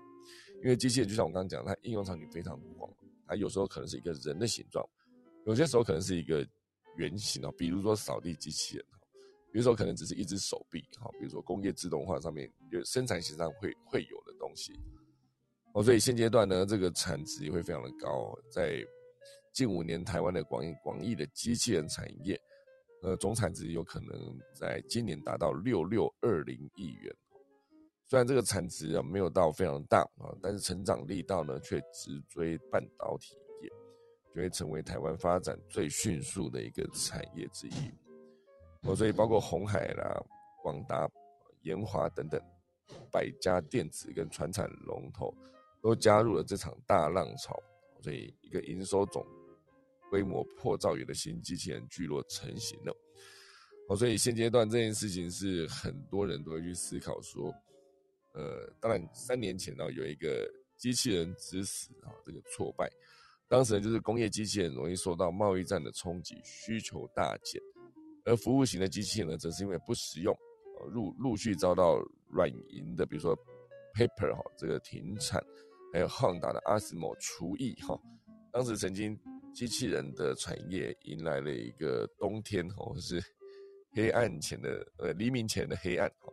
[0.63, 2.91] 因为机器人就像我刚刚讲，它应用场景非常广，
[3.27, 4.83] 它有时候可能是一个人的形状，
[5.45, 6.45] 有些时候可能是一个
[6.95, 8.85] 圆形哦，比如说扫地机器人，
[9.51, 14.73] 比如说可能只是一只手臂，哈，比如说工业自动化上面就生产线上会会有的东西，
[15.73, 18.83] 哦，所以现阶段呢，这个产值也会非常的高，在
[19.53, 22.39] 近五年台湾的广义广义的机器人产业，
[23.03, 27.15] 呃，总产值有可能在今年达到六六二零亿元。
[28.07, 33.69] 虽然这个产值啊没有到非常大啊，但是成长力道呢却直追半导体业，
[34.33, 37.91] 就会成为台湾发展最迅速的一个产业之一。
[38.83, 40.23] 哦，所以包括红海啦、
[40.63, 41.07] 广达、
[41.63, 42.41] 研华等等
[43.11, 45.33] 百家电子跟船产龙头
[45.81, 47.61] 都加入了这场大浪潮，
[47.99, 49.25] 所以一个营收总
[50.09, 52.95] 规模破兆元的新机器人聚落成型了。
[53.89, 57.53] 哦，所以现阶段这件事情是很多人都会去思考说。
[58.33, 62.87] 呃，当然，三年前呢，有一个机器人之死啊，这个挫败，
[63.47, 67.59] 当时呢就是工业机器人容易受到贸易战的冲击，需求大减，
[68.25, 70.37] 而服务型的机器人呢，则是因为不实用，
[70.91, 71.97] 陆陆续遭到
[72.29, 73.35] 软银的，比如说
[73.95, 75.43] Paper 哈这个停产，
[75.91, 77.99] 还有汉达的 ASMO 除役哈，
[78.51, 79.19] 当时曾经
[79.57, 83.19] 机器人的产业迎来了一个冬天或是
[83.95, 86.31] 黑暗前的呃黎明前的黑暗哈。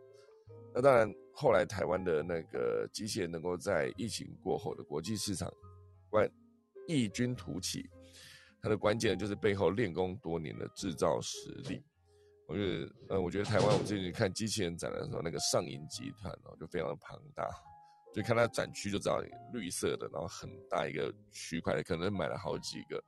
[0.71, 5.51] 那当然，后来台湾的那个机械能够在疫情过后的国际市场
[6.07, 6.29] 关
[6.87, 7.89] 异军突起，
[8.61, 11.83] 它的关键就是背后练功多年的制造实力。
[12.45, 17.49] 我觉得，呃，我觉得台湾，我最近看机器人展的时候，那个上银集团哦，就非常的庞大，
[18.13, 19.19] 就看它展区就知道
[19.51, 23.03] 绿色的，然后很大一个区块，可能买了好几个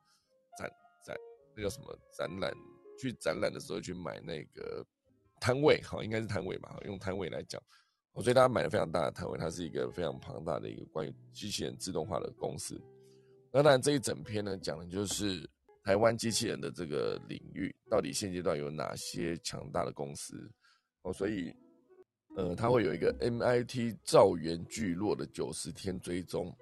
[0.58, 0.70] 展
[1.06, 1.16] 展，
[1.54, 2.52] 那叫什么展览？
[2.98, 4.84] 去展览的时候去买那个。
[5.40, 7.62] 摊位好，应该是摊位吧，用摊位来讲，
[8.12, 12.76] 我所以大家买了非常大的摊位，它是一个非常庞大的一个关于机器人自动化的公司。
[13.52, 15.48] 那当然这一整篇呢，讲的就是
[15.84, 20.50] 台湾机器人的这个领域，到底现阶段有哪些强大的公司
[21.02, 21.54] 哦，所以
[22.36, 26.52] 呃，它会有一个 MIT 造园聚落的九十天追踪。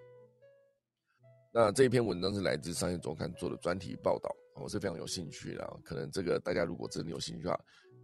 [1.59, 7.59] 那这一篇文章是来自商业周刊做的专题报道，我是非常有兴趣的，可能这个大家如果真的有兴趣的话。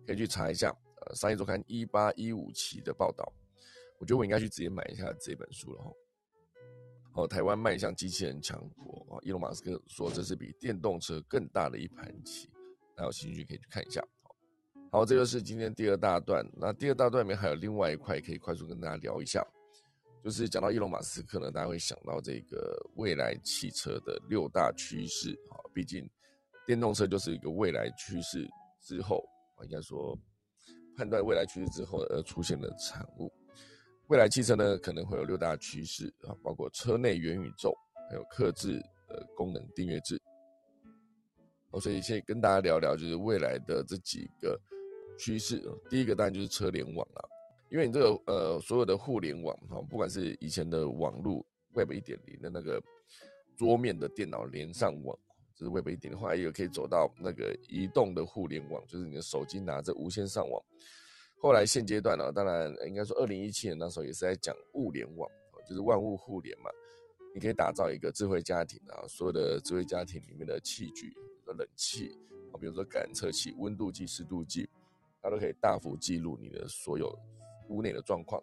[0.07, 3.31] 可以去查一下，呃，商业周刊一八一五期的报道，
[4.01, 5.93] 我觉得我应该去直接买一下这本书了哈。
[7.13, 12.49] 哦，台湾迈向机器人强国啊，伊隆马斯克说这是比电动车更大的一盘棋，
[12.97, 14.03] 大家有兴趣可以去看一下。
[14.91, 16.43] 好，这就是今天第二大段。
[16.57, 19.47] 那第二大段里面还有另外一块可以快速跟大家聊一下，
[20.23, 26.09] 就是讲到伊隆马斯克呢，大家会想到这个未来汽车的六大趋势啊，毕竟
[26.67, 28.49] 电动车就是一个未来趋势
[28.81, 29.25] 之后
[29.57, 29.65] 啊。
[29.65, 30.17] 应该说，
[30.97, 33.33] 判断未来趋势之后而出现的产物。
[34.09, 37.75] 未来汽车呢，可能会有六大趋势啊，包括车内元宇宙，
[38.09, 40.21] 还有克制的功能订阅制。
[41.71, 44.61] 哦，所以先跟大家聊聊，就是未来的这几个
[45.19, 45.63] 趋势。
[45.89, 47.29] 第一个当然就是车联网了，
[47.73, 52.81] 因为你这个呃所有的互联网哈，不管是以前的网络 Web 一点零的那个
[53.57, 55.19] 桌面的电脑连上网。
[55.55, 60.61] 就是 Web 一点的话，也可以走到那个移动的互联网，就是你的手机拿着无线上网。
[61.41, 65.31] 后来现阶段呢，当然应该说二零一七年那时候也是在讲物联网，
[65.69, 66.71] 就是万物互联嘛。
[67.35, 72.19] 你可以打造一个智慧家庭啊，所有的智慧家庭里面的器具，比如冷气
[72.53, 74.69] 啊，比如说感测器、温度计、湿度计，
[75.21, 77.15] 它都可以大幅记录你的所有
[77.73, 78.41] 屋内的状况，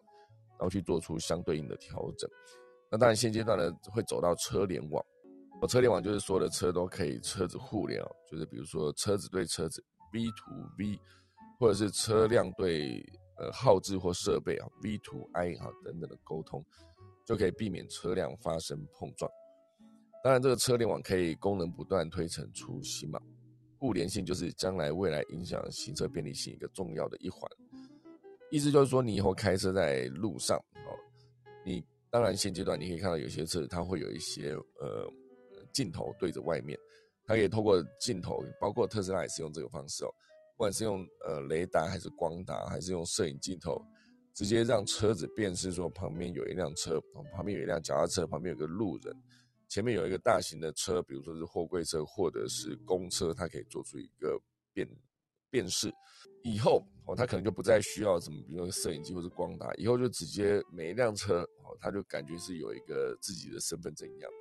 [0.57, 2.29] 然后去做出相对应的调整。
[2.91, 5.05] 那当然现阶段呢，会走到车联网。
[5.61, 10.99] 我车联网就是所有的车都可以车子互联，就是比如说车子对车子 V to V，
[11.59, 13.05] 或者是车辆对
[13.37, 16.65] 呃耗资或设备啊 V to I 哈等等的沟通，
[17.25, 19.29] 就可以避免车辆发生碰撞。
[20.23, 23.19] 当然，这个车联网可以功能不断推陈出新嘛。
[23.77, 27.49] 互联性就是将来未来影响行车便利性一个重要的一环。
[28.51, 30.95] 意思就是说，你以后开车在路上哦，
[31.65, 35.11] 你当然现阶段你可以看到有些车它会有一些呃。
[35.71, 36.77] 镜头对着外面，
[37.27, 40.09] 它可以透过镜头，包括特斯拉也是用这个方式哦，
[40.57, 43.79] 不管是用呃雷达还是光达，还是用摄影镜头，
[44.33, 46.99] 直接让车子辨识说旁边有一辆车，
[47.31, 49.15] 旁边有一辆脚踏车，旁边有个路人，
[49.67, 54.41] 前面有一个大型的车，比如说是货柜车或者是公车，它可以做出一个
[54.73, 54.89] 辨
[55.49, 55.93] 辨识。
[56.41, 64.31] 以后哦，它可能就不再需要什么，比如说摄影机或者光达，以后就直接每一辆车哦，它就感觉是有一个自己的身份证一样。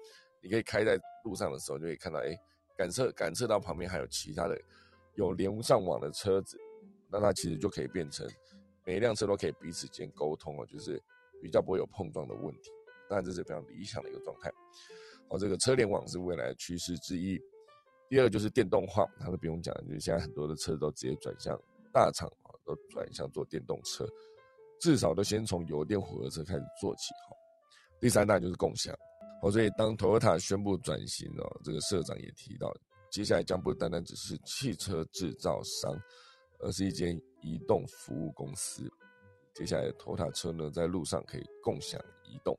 [0.40, 2.38] 你可以开在路上的时候，就可以看到，哎，
[2.76, 4.56] 感测感测到旁边还有其他的
[5.14, 6.56] 有连上网的车子，
[7.10, 8.24] 那它其实就可以变成
[8.84, 11.02] 每一辆车都可以彼此间沟通哦，就是
[11.42, 12.70] 比较不会有碰撞的问题。
[13.08, 14.52] 当然这是非常理想的一个状态。
[15.30, 17.40] 哦，这个车联网是未来的趋势之一。
[18.08, 21.58] 第二就是电动化，它都不用讲，就是现在很多的车都直接转向
[21.92, 24.06] 大厂啊，都转向做电动车，
[24.80, 27.36] 至少都先从油电混合车开始做起哈。
[28.00, 28.94] 第三大就是共享，
[29.42, 32.72] 哦，所以当 Toyota 宣布转型哦，这个社长也提到，
[33.10, 35.94] 接下来将不单单只是汽车制造商，
[36.60, 38.90] 而是一间移动服务公司。
[39.52, 42.58] 接下来 Toyota 车呢，在路上可以共享移动。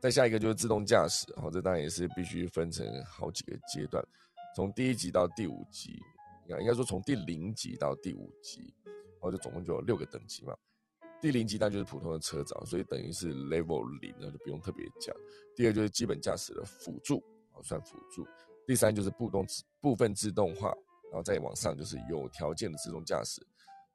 [0.00, 4.06] 再下一个就是自动驾驶，哦，这当然也是必须分成好几个阶段。
[4.54, 6.00] 从第一级到第五级，
[6.46, 10.54] 应该应该说从第零级到第五级，然后就总共就有六个等级嘛。
[11.20, 15.14] 第零级那就是普通的车长，所以等于是 level 零，那就不用特别讲。
[15.56, 17.16] 第二就是基本驾驶的辅助，
[17.52, 18.26] 啊算辅助。
[18.66, 19.46] 第三就是部动
[19.80, 20.68] 部分自动化，
[21.10, 23.40] 然后再往上就是有条件的自动驾驶。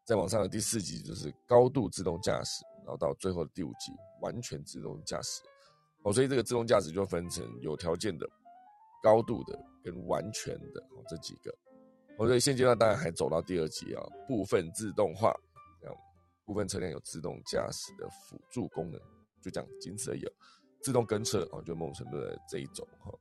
[0.03, 3.91] 再往上的第四级就是高度自动驾驶，然后到最后的第五级
[4.21, 5.41] 完全自动驾驶。
[6.03, 8.27] 哦，所以这个自动驾驶就分成有条件的。
[9.01, 11.53] 高度的跟完全的哦这几个，
[12.17, 15.33] 我所以现阶段当然还走到第二级啊，部分自动化，
[15.81, 15.95] 这样
[16.45, 18.99] 部分车辆有自动驾驶的辅助功能，
[19.41, 20.25] 就讲仅此而已。
[20.81, 23.11] 自动跟车哦，就某种程度的这一种哈，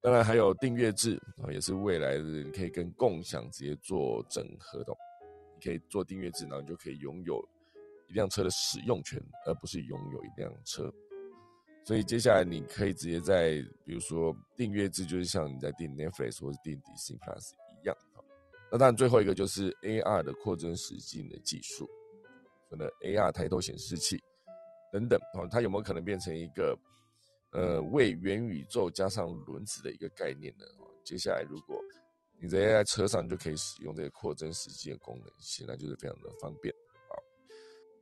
[0.00, 4.92] 当然还有订阅制啊，也是未来的你可以跟共享直接做整合的，
[5.54, 7.40] 你可以做订阅制，然后你就可以拥有
[8.08, 10.92] 一辆车的使用权，而不是拥有一辆车。
[11.86, 17.96] 所以接下来你可以直接在，比如说订阅制，就是像你在订 Netflix 或是订 Disney Plus 一样。
[18.72, 21.88] 那当然最后一个就是 AR 的扩增实境的技术，
[22.68, 24.20] 可能 AR 抬头显示器
[24.92, 26.76] 等等，哦，它有没有可能变成一个
[27.52, 30.66] 呃为元宇宙加上轮子的一个概念呢？
[31.04, 31.80] 接下来如果
[32.40, 36.74] 你直接在车上就可以使用这个扩增实境的功能，显然就是非常的方便。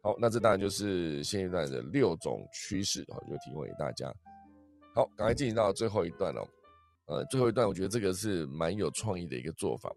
[0.05, 4.15] 好，那这当然就是现阶段的六种趋势，哈，就提供给大家。
[4.95, 6.47] 好，赶快进行到最后一段了。
[7.07, 9.91] 呃，最后一段我觉得这个是蛮有创意的一个做法。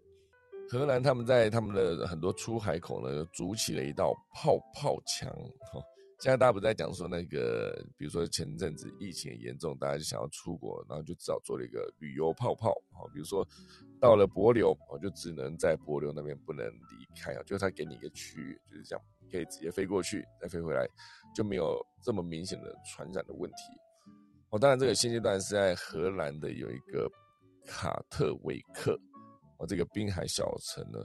[0.70, 5.30] 荷兰他们在他们的很多出海口呢，筑起了一道泡泡墙。
[5.72, 5.78] 哈，
[6.20, 12.70] 现在大家不在讲说那个，比如说前阵子疫情严重，大家就想要出国，然后就只好做了一个旅游泡泡。
[12.92, 13.46] 哈，比如说
[14.00, 19.04] 到了柏流，我就只能在柏流那边不能离开啊，就是他给你一个区域，就是这样。
[19.30, 20.88] 可以直接飞过去，再飞回来，
[21.34, 23.56] 就没有这么明显的传染的问题。
[24.50, 27.06] 哦，当然，这个现阶段是在荷兰的有一个
[27.66, 28.98] 卡特维克，
[29.58, 30.98] 哦，这个滨海小城呢，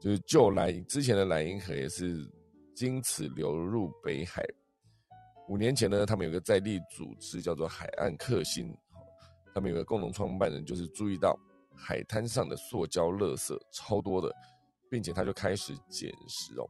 [0.00, 2.28] 就是旧莱之前的莱茵河也是
[2.74, 4.44] 经此流入北海。
[5.48, 8.76] 五年前呢，他们有个在地组织叫做海岸克星，
[9.54, 11.38] 他们有个共同创办人就是注意到
[11.74, 14.34] 海滩上的塑胶垃圾超多的，
[14.90, 16.68] 并且他就开始捡拾哦。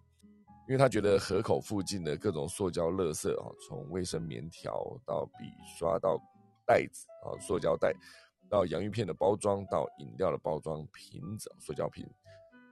[0.69, 5.45] 因为他觉得河口附近的各种塑胶垃圾啊，从卫生棉条到笔
[5.79, 6.21] 刷到
[6.67, 7.91] 袋子啊，塑胶袋
[8.51, 12.07] 到洋芋片的包装到饮料的包装瓶子、塑胶瓶，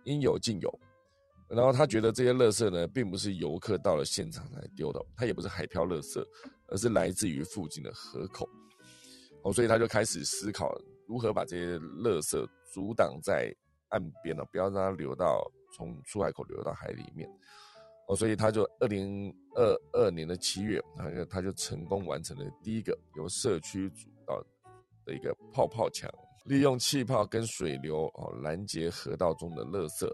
[0.04, 0.78] 应有尽有。
[1.48, 6.22] 然后他觉得这些垃圾呢，并不是游客到了现场才丢的，它也不是海漂垃圾，
[6.66, 8.46] 而是来自于附近的河口。
[9.42, 10.76] 哦，所以他就开始思考
[11.06, 13.50] 如何把这些垃圾阻挡在
[13.88, 17.26] 岸边了，不要让它流到从出海口流到海里面。
[18.08, 24.40] 哦，所以他就二零二二年的七月，他就他就成功完成了第一个由社区主导
[25.04, 26.08] 的一个泡泡墙，
[26.44, 30.08] 利用气泡跟水流哦拦截河道中的垃圾，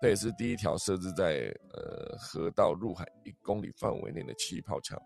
[0.00, 5.00] 这也是第一条设置在呃河道入海一公里范围内的气泡墙，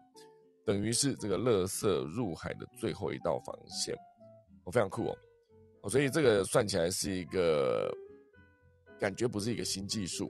[0.64, 3.95] 等于是这个垃圾入海的最后一道防线，
[4.64, 5.18] 哦非常酷哦，
[5.83, 7.89] 哦所以这个算起来是一个
[8.99, 10.29] 感觉不是一个新技术。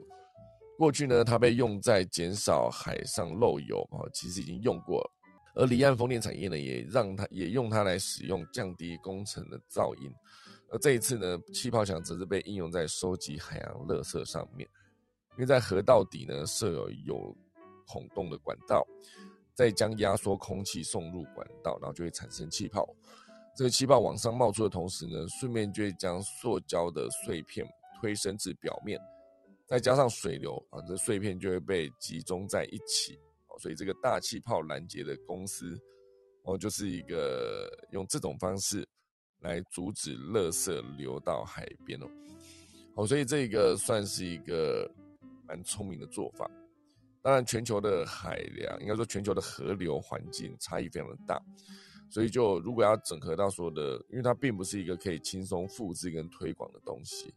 [0.79, 5.13] 过去呢，它被用在减少海上漏油啊，其实已经用过了。
[5.55, 10.13] 而离岸风电产业呢，也让它也用它来使用降低工程的噪音。
[10.69, 14.69] 而这一次呢，气泡墙则是被应用在收集海洋垃圾上面，
[15.33, 17.37] 因为在河道底呢设有有
[17.87, 18.87] 孔洞的管道，
[19.55, 22.87] 再将压缩空气送入管道，然后就会产生气泡。
[23.57, 27.67] 这个气泡往上冒出的同时呢，顺便就会将塑胶的碎片
[27.99, 29.01] 推升至表面。
[29.67, 35.77] 再加上水流啊，这碎片就会被集中在一起哦，所以这个大气泡拦截的公司
[36.45, 38.87] 哦，就是一个用这种方式
[39.41, 42.07] 来阻止垃圾流到海边哦，
[42.95, 44.89] 哦，所以这个算是一个
[45.49, 46.49] 蛮聪明的做法。
[47.21, 51.43] 当然，全球的海量应该说全球的河流环境差异非常的大，
[52.09, 57.35] 所以就如果要整合到说的，因为它并不是一个可以轻松复制跟推广的东西。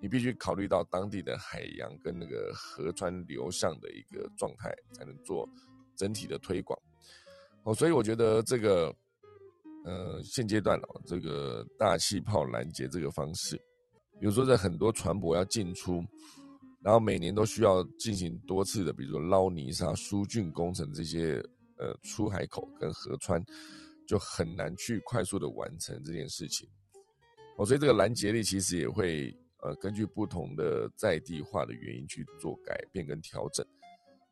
[0.00, 5.48] 你必须考虑到当地的海洋跟那个河川流向的一个状态，才能做
[5.96, 6.78] 整体的推广。
[7.64, 8.94] 哦，所以我觉得这个，
[9.84, 13.56] 呃，现阶段哦，这个大气泡拦截这个方式，
[14.20, 16.02] 比如说在很多船舶要进出，
[16.80, 21.42] 然后每年都需要进行多次的，比如说捞泥沙、疏浚工程这些
[21.76, 23.44] 呃出海口跟河川，
[24.06, 26.68] 就很难去快速的完成这件事情。
[27.56, 33.66] 哦，所以这个拦截力其实也会呃根据不同的在地化的原因去做改变跟调整。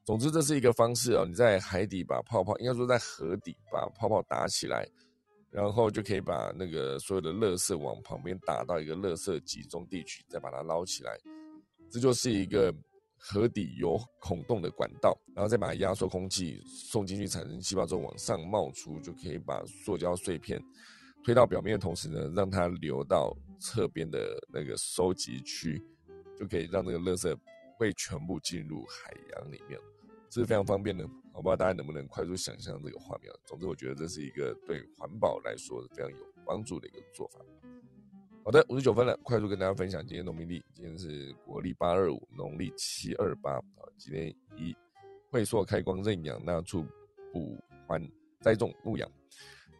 [0.04, 1.24] 总之，这是一个方式啊！
[1.26, 4.88] 你在海底把泡泡，应该说在河底把泡泡打起来，
[5.50, 11.18] 然后就可以把那个所有的垃圾往旁边打到一个垃圾集中地区，再把它捞起来。
[11.90, 12.72] 这就是一个
[13.18, 20.62] 河底有孔洞的管道，然后再把压缩空气送进去，产生气泡之后往上冒出，就可以把塑胶碎片
[21.24, 25.82] 推到表面的同时呢，让它流到侧边的那个收集区，
[26.38, 27.36] 就可以让那个垃圾
[27.76, 29.78] 会全部进入海洋里面。
[30.28, 33.32] 这是非常方便的，我不知道大家能不能快速想象这个画面。
[33.44, 37.40] 总之，我觉得这是一个对环保来说非常有帮助的一个做法。
[38.44, 40.62] 好的，五十九分了，快速跟大家分享今天农民历。
[40.74, 43.52] 今天是国历八二五，农历七二八。
[43.52, 44.76] 啊，今天以
[45.30, 46.84] 会朔开光认养纳畜
[47.32, 47.56] 补
[47.88, 48.00] 还
[48.40, 49.10] 栽种牧养，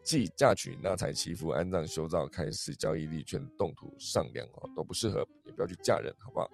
[0.07, 6.49] 即嫁娶纳财祈福安葬修造开市交易利券动土上梁哦都不适合，也不要去嫁人，好不好？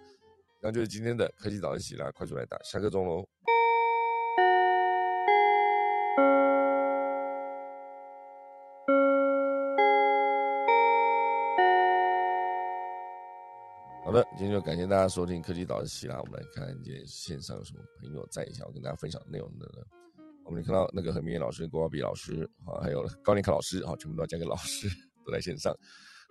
[0.59, 3.23] 那就是今天的科技早安喜啦，快速来打下课钟喽。
[14.03, 16.19] 好的，今天就感谢大家收听科技导师希啦。
[16.19, 20.02] 我们来看今天线上有什么朋友在想要跟大家分享内容的呢？
[20.53, 24.87] 我们看到那个何明老师、郭宝比老师，啊，还有高年考老师，好，全部都要加个老师
[25.25, 25.75] 都在线上。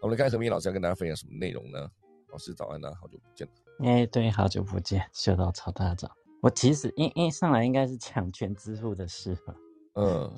[0.01, 1.91] 我们来看何明老师要跟大家分享什么内容呢？
[2.31, 3.49] 老师早安呐，好久不见。
[3.81, 6.09] 哎，对，好久不见，秀到超大早。
[6.41, 9.57] 我其实因因上来应该是抢全支付的事吧。
[9.97, 10.33] 嗯，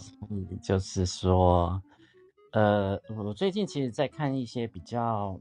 [0.63, 1.83] 就是说，
[2.53, 5.39] 呃，我最近其实在看一些比较。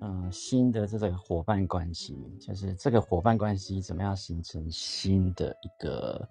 [0.00, 6.28] 嗯，新的这个伙伴关系，就是这个伙伴关系怎么样形成新的一个，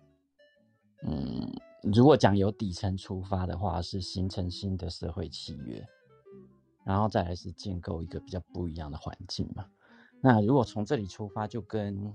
[1.05, 1.51] 嗯，
[1.93, 5.85] 如果讲由底层出发的话，是形成新的社会契约，
[6.85, 9.65] 然后再来是建构一个比较不一样的环境嘛。
[10.21, 12.13] 那如果从这里出发，就跟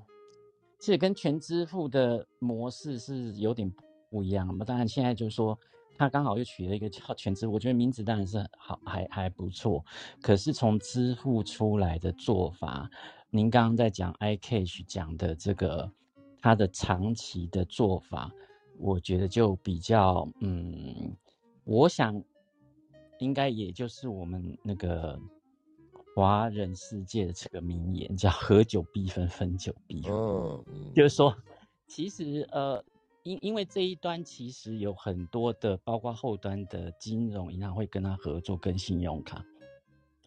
[0.78, 3.72] 其实跟全支付的模式是有点
[4.10, 4.64] 不一样嘛。
[4.64, 5.58] 当然现在就是说。
[6.00, 9.84] 他刚好又取了一个叫全支付，我觉得名字当然是好，还还不错。
[10.22, 12.88] 可是从支付出来的做法，
[13.30, 15.90] 您刚刚在讲 iCash 讲的这个，
[16.40, 18.30] 它的长期的做法，
[18.78, 21.16] 我觉得就比较，嗯，
[21.64, 22.22] 我想
[23.18, 25.18] 应该也就是我们那个
[26.14, 30.64] 华人世界的这个名言，叫“合久必分，分久必合”。
[30.68, 31.36] 嗯，就是说，
[31.86, 32.84] 其实呃。
[33.24, 39.44] 因因为这一端其实有很多的，包括后端的金融银行会跟他合作，跟信用卡。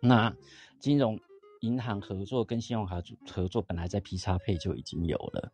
[0.01, 0.31] 那
[0.77, 1.19] 金融
[1.61, 5.51] 银行合作跟信用卡合作，本来在 P 叉配就已经有了。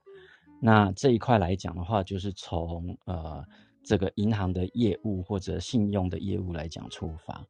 [0.61, 3.43] 那这一块来讲的话，就是从呃
[3.83, 7.45] 这个银行的业务或者信用的业务来讲出发。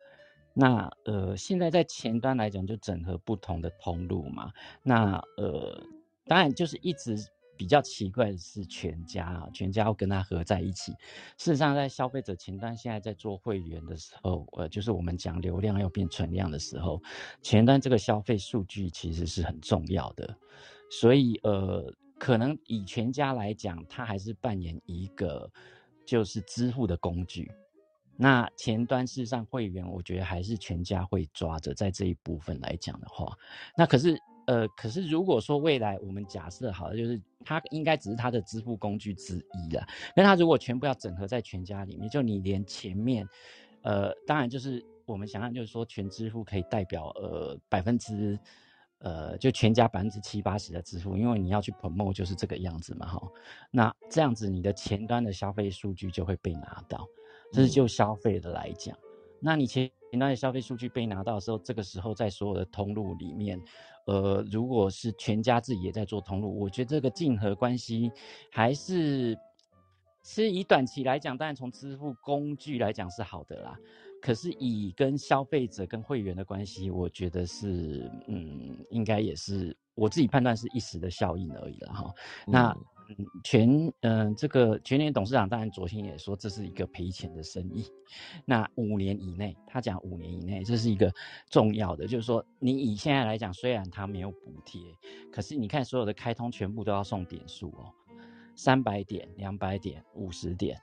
[0.54, 4.52] 那呃现在在前端来讲，就整合不同的通路嘛。
[4.84, 5.84] 那呃
[6.26, 7.18] 当然就是一直。
[7.60, 10.92] 比较奇怪的是，全家啊，全家要跟它合在一起。
[11.40, 17.02] 事实上，在消费者前端现在在做会员的时候，呃，就是我们讲流量要变存量的时候，
[17.42, 20.38] 前端这个消费数据其实是很重要的。
[20.92, 25.50] 所以，呃，可能以全家来讲，它还是扮演一个
[26.06, 27.52] 就是支付的工具。
[28.16, 33.38] 那前端事实上会员，我觉得还是全家会抓着在这一部分来讲的话，
[33.78, 34.18] 那可是。
[34.48, 39.86] 呃，可是如果说未来我们假设好了，就是它应该只是它的支付工具之一了。
[40.16, 43.28] 那它如果全部要整合在全家里面，就你连前面，
[43.82, 48.40] 呃，当然就是我们想象就是说全支付可以代表呃百分之，
[49.00, 53.22] 呃就全家百分之七八十的支付，因为你要去 promote 就是这个样子嘛哈。
[53.72, 57.08] 那这样子你的前端的消费数据就会被拿到，
[57.52, 58.98] 这是就消费的来讲。
[59.40, 63.62] 那你前前端的消费数据被拿到的时候，这个时候在所有的通路里面。
[64.06, 68.10] 呃，如果是全家自己也在做通路，我觉得这个竞合关系
[68.50, 69.38] 还是，
[70.24, 73.78] 是以短期来讲，当然从支付工具来讲是好的啦。
[74.22, 82.14] 可是以跟消费者跟会员的关系，我觉得是，嗯，应该也是我自己判断是一时的效应而已了哈。
[82.46, 82.78] 那。
[83.10, 87.86] 嗯，全嗯，这个全年董事长当然昨天也说这是一个赔钱的生意。
[88.44, 91.10] 那五年以内，他讲五年以内，这是一个
[91.50, 94.82] 重要的，就是说你以现在来讲，虽然他没有补贴，
[95.32, 97.90] 可是你看所有的开通全部都要送点数哦，
[98.58, 100.78] 三百点、两百点、五十点，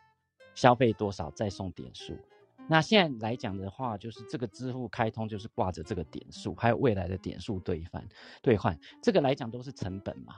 [0.55, 2.17] 消费多少再送点数。
[2.69, 8.03] 那现在来讲的话，就是这个支付开通就是挂着这个点数，还有未来的点数兑换
[8.41, 10.35] 兑换，这个来讲都是成本嘛。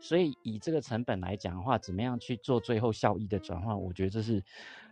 [0.00, 3.78] 所以以这个成本来讲的话，怎么样去做最后效益的转换？
[3.78, 4.42] 我觉得这是，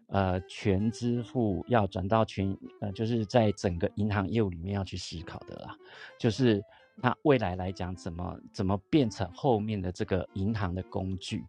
[0.09, 5.75] 呃，全支付要转到全，呃，就是在整个银行业务里面要去思考的啦。
[6.19, 6.63] 就是
[6.97, 11.43] 那未来来讲，怎么怎么变成后面的这个银行的工具？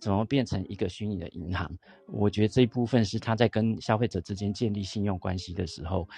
[0.00, 1.70] 怎么变成一个虚拟的银行？
[2.06, 6.08] 我觉得这一部分是他在跟消费者之间建立信用关系的时候，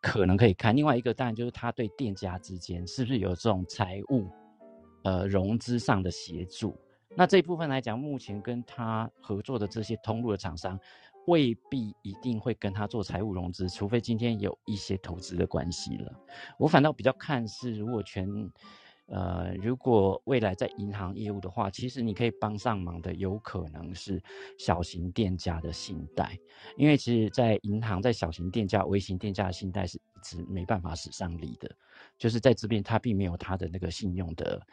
[0.00, 0.74] 可能可以看。
[0.74, 4.30] 另外一个当然就是他对店家之间是不是有这种财务。
[5.02, 6.74] 呃，融资上的协助，
[7.14, 10.80] 那这一部分来讲，目前跟他合作的这些通路的厂商，
[11.26, 16.10] 未必一定会跟他做财务融资，除非今天有一些投资的关系了。
[16.58, 18.26] 我反倒比较看是，如果全。
[19.06, 24.22] 呃，如果未来在银行业务的话，其实你可以帮上忙的，有可能是
[24.58, 26.38] 小型店家的信贷，
[26.78, 31.70] 因为其实，在银行在小型店家、微型店家的信贷是一直没办法使上力的，
[32.16, 34.66] 就是在这边他并没有他的那个信用的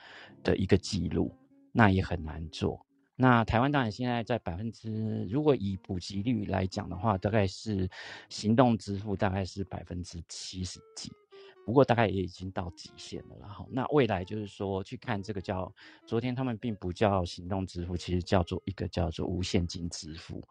[0.43, 1.35] 的一个记录，
[1.73, 2.85] 那也很难做。
[3.17, 7.87] 那台湾当然现在在百分之，如果以普及率来讲的话，大概是
[8.29, 11.11] 行动支付大概是百分之七十几。
[11.65, 15.71] 不过大概也已经到极限了，然后那未来就是说去看这个叫
[16.05, 20.43] 昨天他们并不叫行动支付，其实叫做一个叫做无现金支付，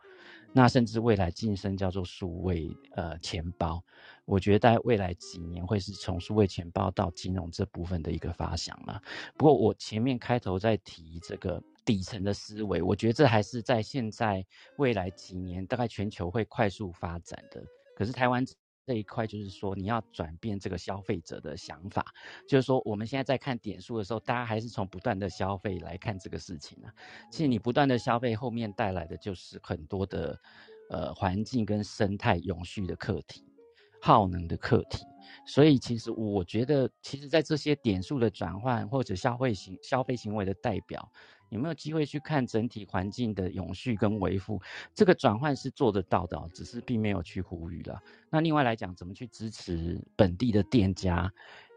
[0.52, 3.82] 那甚至未来晋升叫做数位呃钱包，
[4.24, 9.02] 我觉得在未来几年会是从数位钱包到金融这部分的一个发想了。
[9.36, 14.46] 不过我前面开头在提这个底层的思维，我觉得这还是在现在
[14.76, 17.62] 未来几年大概全球会快速发展的，
[17.96, 18.46] 可是台湾。
[18.90, 22.04] 这一块就是说，你要转变这个消费者的想法，
[22.48, 26.92] 就是说，我们现在在看点数的时候，大家还是从不断的消费来看这个事情啊。
[27.30, 30.36] 其实你不断的消费，后面带来的就是很多的
[30.90, 33.44] 呃环境跟生态永续的课题、
[34.02, 35.06] 耗能的课题。
[35.46, 41.08] 所以，其实我觉得，其实在这些点数的转换或者消费行消费行为的代表。
[41.50, 44.60] 有没有机会去看整体环境的永续跟维护？
[44.94, 48.00] 这个转换是做得到的，只是并没有去呼吁了。
[48.30, 51.32] 那另外来讲，怎么去支持本地的店家，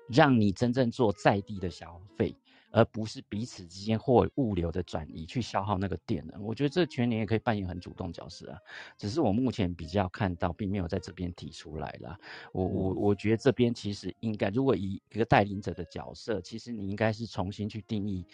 [0.08, 2.36] 让你真正做在地的消费，
[2.70, 6.34] 而不是彼此之间或物流的转移去消耗那个店呢？
[6.40, 8.60] 我觉得这全年也可以扮演很主动角色啊。
[8.98, 12.16] 只是我目前比较看到，并没有在这边提出来了。
[12.52, 18.26] 我我我觉得这边其实应该，如果以一个带领者的角色，其实你应该是重新去定义。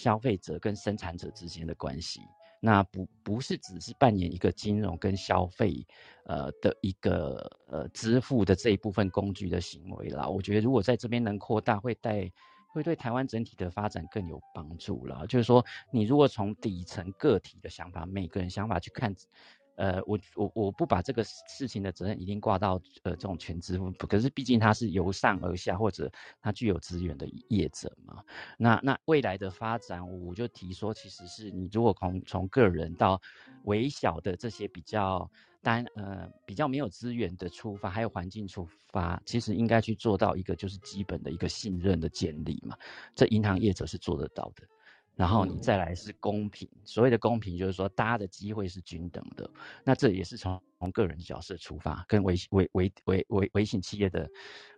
[0.00, 2.20] 消费者跟生产者之间的关系，
[2.58, 5.86] 那不不是只是扮演一个金融跟消费，
[6.24, 10.26] 呃的一个呃支付的这一部分工具的行为啦。
[10.26, 12.30] 我觉得如果在这边能扩大，会带
[12.72, 15.26] 会对台湾整体的发展更有帮助啦。
[15.28, 19.14] 就是说，你如果从底层个体的想法，每个人想法去看。
[19.80, 26.12] 呃，我我我不把这个事情的责任一定挂到呃这种全支付，可是毕竟它是由上而下，或者
[26.42, 28.22] 它具有资源的业者嘛。
[28.58, 33.18] 那那未来的发展，我就提说，其实是你如果从从个人到
[33.62, 35.30] 微小的这些比较
[35.62, 42.76] 单呃比较没有资源的出发，还有环境出发，其实应该去做到一个就是基本的一个信任的建立嘛。
[43.14, 44.62] 这银行业者是做得到的。
[45.16, 49.48] 然后你再来是公平，所谓的公平就是说大家的机会是均等的，
[49.84, 54.30] 那这也是从从个人角色出发，跟微微微微微微型企业的，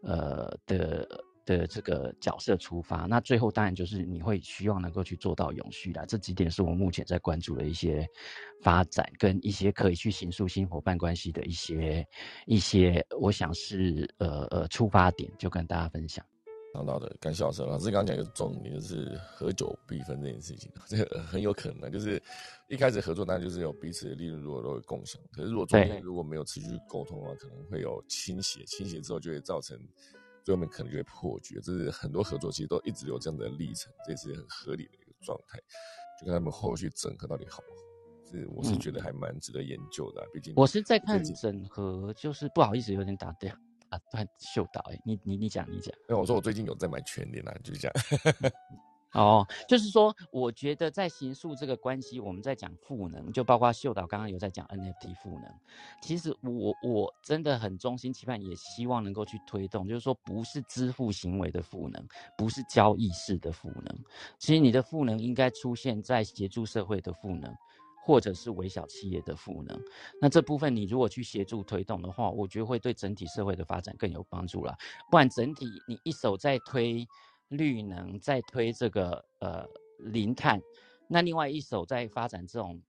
[0.03, 6.05] 呃的的这个角色出发，那最后当然就是你会希望能够去做到永续啦。
[6.07, 8.05] 这几点是我目前在关注的一些
[8.63, 12.05] 发展跟一些可以去形塑新伙伴关系的一些
[12.47, 16.25] 一些，我想是呃呃出发点，就跟大家分享。
[16.73, 17.69] 讲到的，干笑声。
[17.69, 22.23] 老师刚刚讲一个重点，就是合久必分这件事情，这个很有可能就是
[22.69, 25.21] 一开始合作，当然就是有彼此的利润，如果都会共享。
[25.31, 29.79] 可是如果中间如果没有持续沟通的话，可能会有倾斜，倾斜之后就会造成
[30.43, 31.61] 最后面可能就会破局。
[31.63, 35.59] 这是很多合作其实都一直有这样的历程，这是很合理的一个状态。
[36.19, 40.27] 就跟他们后续整合到底好不好，是我是觉得还蛮值得研究的。
[40.33, 43.55] 毕竟我是在看整合，就是不好意思有点打掉。
[43.93, 48.53] 啊，很秀导哎，你你你讲你讲，因为我说我最近有在买全联啊，就是这样。
[49.13, 55.45] 哦，就是说，我觉得在形塑这个关系，我们在讲赋能，就包括秀导刚刚有在讲 NFT 赋能。
[56.01, 62.03] 其实我我真的很衷心期盼，也希望能够去推动，就是说，不是支付行为的赋能，
[62.39, 63.99] 不是交易式的赋能，
[64.39, 67.55] 其实你的赋能应该出现在协助社会的赋能。
[68.05, 69.81] 或者是微小企业的赋能，
[70.21, 74.77] 那这部分你如果去协助推动的话，我觉得会对整体社会的发展更有帮助了。
[75.09, 77.07] 不然整体你一手在推
[77.49, 79.65] 绿能，在推这个呃
[79.99, 80.61] 零碳，
[81.07, 82.83] 那另外一手在发展这种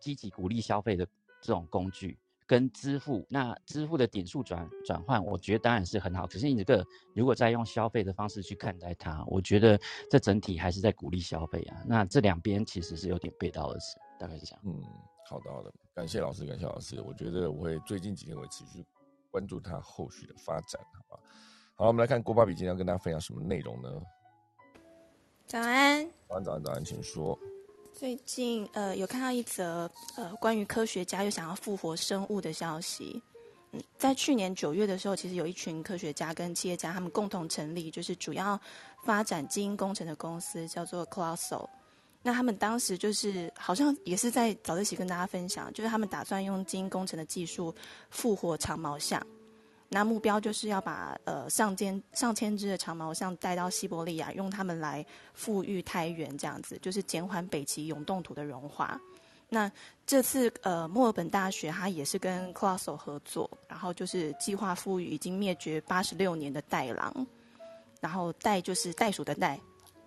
[0.00, 1.06] 积极鼓励消费的
[1.40, 6.26] 这种工具，跟支付，那支付的点数转转换，我觉得当然是很好。
[6.26, 6.84] 可是你这个
[7.14, 9.78] 如果再用消费的方式去看待它，我觉得
[10.10, 11.76] 这整体还是在鼓励消费啊。
[11.86, 14.60] 那这两边其实是有点背道而驰，大概是这样。
[14.64, 14.82] 嗯，
[15.28, 17.00] 好的好的，感谢老师，感谢老师。
[17.00, 18.84] 我觉得我会最近几天会持续
[19.30, 21.22] 关注它后续的发展，好吧？
[21.76, 23.90] 好，我们来看郭爸比今天要跟大家分享什么内容呢？
[25.46, 27.38] 早安，早安早安早安，请说。
[27.92, 33.22] 最近呃有看到一则呃关于科学家又想要复活生物的消息。
[33.72, 38.58] 嗯，在去年九月的时候，其实有一群科学家跟企业家他们共同成立，就是主要
[39.04, 41.68] 发展基因工程的公司，叫做 c l o s o
[42.22, 47.74] 那他们当时就是好像也是在早自习跟大家分享，就是他们打算用基因工程的技术
[48.10, 49.24] 复活长毛象。
[49.88, 59.00] 那目标就是要把呃上千上千只的长毛象带到西伯利亚，用它们来富裕胎源，这样子就是减缓北极永冻土的融化。
[59.48, 59.72] 那
[60.06, 67.26] 这次呃墨尔本大学它也是跟 c l a s s o 合作，然后就是计划富裕已经灭绝八十六年的袋狼，
[67.98, 69.58] 然后袋就是袋鼠的袋，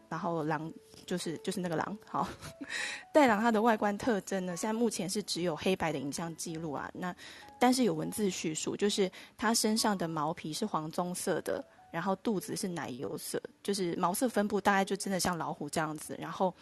[0.09, 0.72] 然后狼
[1.06, 1.97] 就是就是那个狼。
[2.08, 2.28] 好，
[3.14, 6.89] 袋狼它的外观特征呢，现在目前是只有黑白的影像记录啊。
[6.93, 7.16] 那
[7.60, 16.18] 但是有文字叙述，就是它身上的毛皮是黄棕色的，然后肚子是奶油色，就是毛色分布大概就真的像老虎这样子。
[16.20, 16.54] 然后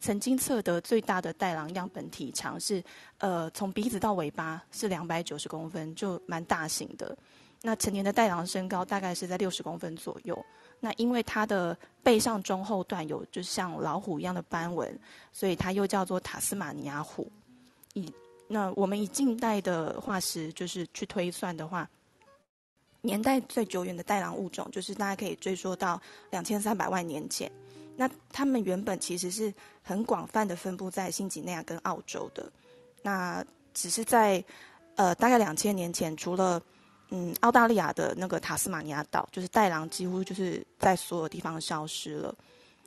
[0.00, 2.82] 曾经测得最大的袋狼样本体长是，
[3.18, 7.16] 呃，从鼻子到尾巴是两百九十公分，就蛮大型的。
[7.62, 10.44] 那成年的袋狼身高大概是在六十公分左右。
[10.80, 14.98] 那因为它的背上中后段有就像老虎一样的斑纹，
[15.32, 17.30] 所以它又叫做塔斯马尼亚虎。
[17.94, 18.12] 以
[18.46, 21.88] 那我们以近代的化石就是去推算的话，
[23.00, 26.00] 年代最久远的袋狼物种，就是大家可以追溯到
[26.30, 27.50] 两千三百万年前。
[27.96, 29.52] 那它们原本其实是
[29.82, 32.50] 很广泛的分布在新几内亚跟澳洲的。
[33.02, 34.42] 那只是在
[34.94, 36.62] 呃大概两千年前，除了
[37.10, 42.34] 嗯澳大利亚的那个塔斯马尼亚岛，就是袋狼几乎就是在所有地方消失了。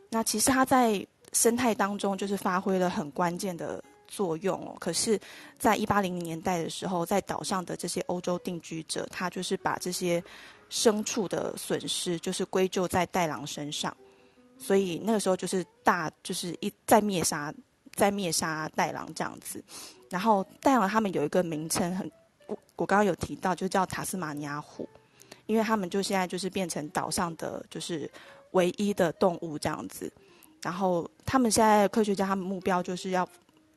[0.09, 3.83] 那其实它在生态当中就是发挥了很关键的。
[4.13, 5.17] 作用哦，可是，
[5.57, 10.21] 在一八零零年代的时候，在岛上的这些欧洲定居者，他就是把这些
[10.69, 13.95] 牲畜的损失，就是归咎在袋狼身上，
[14.57, 17.53] 所以那个时候就是大，就是一在灭杀，
[17.95, 19.63] 在灭杀袋狼这样子。
[20.09, 22.11] 然后袋狼他们有一个名称，很
[22.81, 24.89] 我刚刚有提到，就叫塔斯马尼亚虎，
[25.45, 28.09] 因为他们就现在就是变成岛上的就是
[28.51, 30.11] 唯一的动物这样子。
[30.61, 33.27] 然后他们现在科学家他们目标就是要。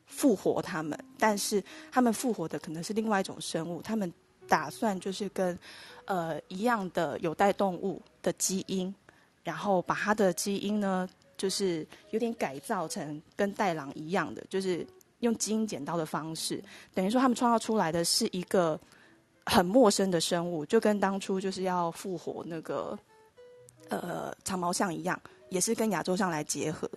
[0.07, 3.81] 复活他们，但是他们复活的可能是另外一种生物。
[3.81, 4.13] 他们
[4.47, 5.57] 打算就是跟
[6.05, 8.93] 呃一样的有袋动物的基因，
[9.43, 14.85] 然后把它的基因呢，就是有点改造成跟袋狼一样的，就是
[15.19, 16.63] 用基因剪刀的方式，
[16.93, 18.79] 等于说他们创造出来的是一个
[19.45, 22.97] 很陌生的生物，就跟当初就是要复活那个
[23.89, 25.19] 呃长毛象一样。
[25.49, 26.89] 也是跟亚洲象来结合，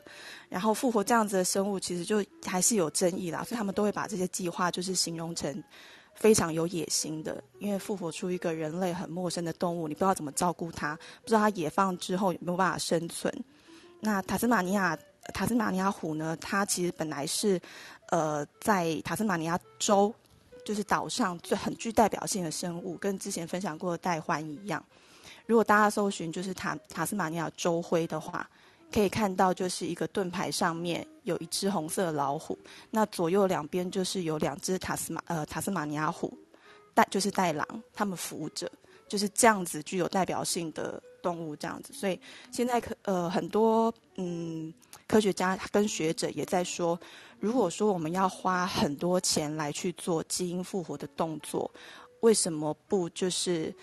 [0.49, 3.45] 然后复活这样子的生物，其实就还是有争议啦。
[3.45, 5.63] 所以他们都会把这些计划就是形容成
[6.15, 13.33] 非常有野心的，因为复活出一个人类很陌生的动物，你不知道怎么照顾它，不知道它野放之后有没有办法生存。
[14.01, 14.99] 那塔斯马尼亚
[15.35, 16.35] 塔斯马尼亚虎呢？
[16.41, 17.61] 它其实本来是
[18.09, 20.15] 呃在塔斯马尼亚州，
[20.65, 24.85] 就是岛上最很具代表性的生物，跟之前分享过的代獾一样。
[25.47, 28.49] 如果大家搜寻就是塔塔斯马尼亚州徽的话，
[28.93, 32.59] 可以看到就是一个盾牌上面有一只红色老虎，
[32.91, 36.33] 那左右两边就是有两只塔斯马呃塔斯马尼亚虎，
[36.95, 38.71] 带就是带狼，他们扶着，
[39.07, 41.93] 就是这样子具有代表性的动物这样子。
[41.93, 42.19] 所以
[42.51, 44.73] 现在科呃很多嗯
[45.07, 46.99] 科学家跟学者也在说，
[47.41, 51.71] 如果说我们要花很多钱来去做基因复活的动作，
[52.21, 53.75] 为什么不就是？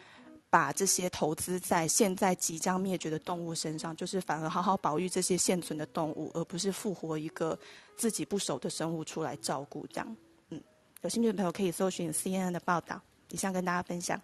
[0.47, 7.59] 把这些投资在现在即将灭绝的动物身上，就是反而好好保育这些现存的动物，而不是复活一个
[7.97, 9.85] 自己不熟的生物出来照顾。
[9.87, 10.15] 这样，
[10.51, 10.63] 嗯，
[11.01, 13.01] 有兴趣的朋友可以搜寻 CNN 的报道，
[13.31, 14.21] 以上跟大家分享。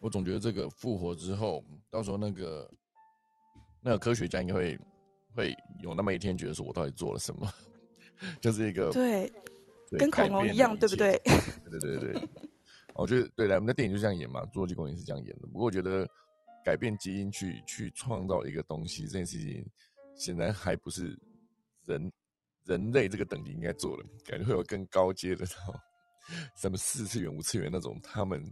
[0.00, 2.68] 我总觉得这个复活之后，到时候那个
[3.80, 4.76] 那个科学家应该会
[5.32, 7.48] 会有那么一天，觉得说我到底做了什么，
[8.40, 9.32] 就是一个对，
[9.98, 11.20] 跟恐龙一样，对不 对？
[11.70, 12.28] 对对对对。
[12.94, 15.46] 我觉得对的，我们的电影就这样演嘛，《侏罗纪公园》是这样演的。
[15.46, 16.08] 不过我觉得
[16.64, 19.64] 改变基因去去创造一个东西，这件事情
[20.16, 21.14] 显然还不是
[21.84, 22.10] 人
[22.64, 25.44] 人类这个等级应该做的，感觉会有更高阶的，
[26.56, 28.42] 什么四次元、五次元那种他们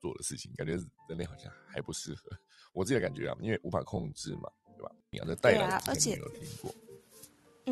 [0.00, 0.72] 做的事情，感觉
[1.08, 2.30] 人类好像还不适合。
[2.72, 4.48] 我自己的感觉啊，因为无法控制嘛，
[4.78, 4.90] 对吧？
[5.10, 6.74] 你要在带来，而且有听过。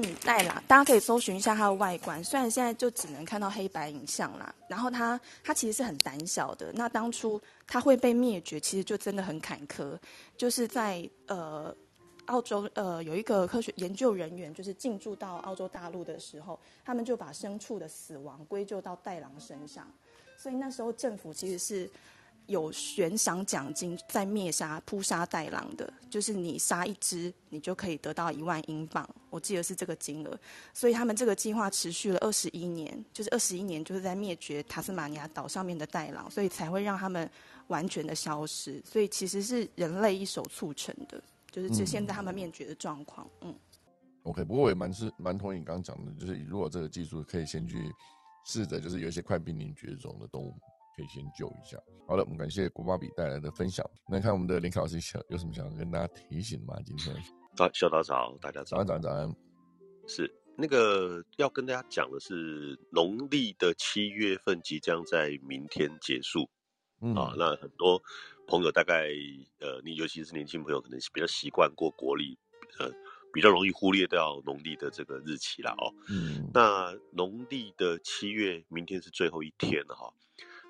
[0.00, 2.22] 嗯，袋狼，大家可以搜寻一下它的外观。
[2.22, 6.70] 虽然现在就只能看到黑白影像啦，然后它它其实是很胆小的。
[6.72, 9.98] 那当初它会被灭绝，其实就真的很坎坷。
[10.36, 11.74] 就是在呃
[12.26, 19.90] 澳洲呃有一个科学研究人员，就是进驻到澳洲大陆的时候，他们就把牲畜的死亡归咎到袋狼身上，
[20.36, 21.90] 所以那时候政府其实是。
[22.48, 30.40] 有悬赏奖金在灭杀扑杀袋狼的，就是你杀一只，你就可以得到一万英镑，我记得是这个金额。
[30.72, 37.30] 所以他们这个计划持续了二十一年，就是二十一年就是在灭绝塔斯马尼亚岛上面的袋狼，所以才会让他们
[37.66, 38.82] 完全的消失。
[38.82, 43.28] 所以其实是人类一手促成的，就是这现在他们灭绝的状况。
[43.42, 43.54] 嗯
[44.22, 47.94] ，OK，不过我也蛮是蛮同意你刚刚讲的，就是如果这个技术可以先去
[48.46, 50.54] 试着，就是有一些快濒临绝种的动物。
[50.98, 51.78] 可以先救一下。
[52.08, 53.88] 好了，我们感谢国巴比带来的分享。
[54.08, 56.74] 那看我们的林考老师想有什么想要跟大家提醒吗？
[56.84, 57.14] 今天
[57.54, 59.32] 早，小早早，大家早安早安早安。
[60.08, 66.50] 是那个要跟大家讲的是，农历的七月份即将在明天结束。
[67.00, 68.02] 嗯啊，那很多
[68.48, 69.06] 朋友大概
[69.60, 72.36] 呃，你尤其是年轻朋友，可能比较习惯过国历，
[72.80, 72.90] 呃，
[73.32, 75.94] 比较容易忽略掉农历的这个日期了哦。
[76.10, 80.12] 嗯，那农历的七月明天是最后一天了哈。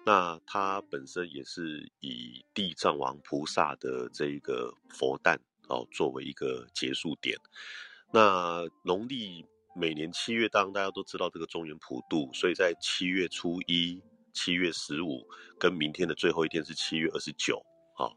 [0.08, 5.38] 那它本身也是以地藏王菩萨的这一个佛诞
[5.68, 7.36] 哦作为一个结束点。
[8.10, 9.44] 那农历
[9.76, 14.02] 每年七月当然大家都知道这个中元普渡，所以在七月初一、
[14.32, 15.28] 七月十五
[15.58, 17.62] 跟明天的最后一天是七月二十九，
[17.98, 18.08] 啊，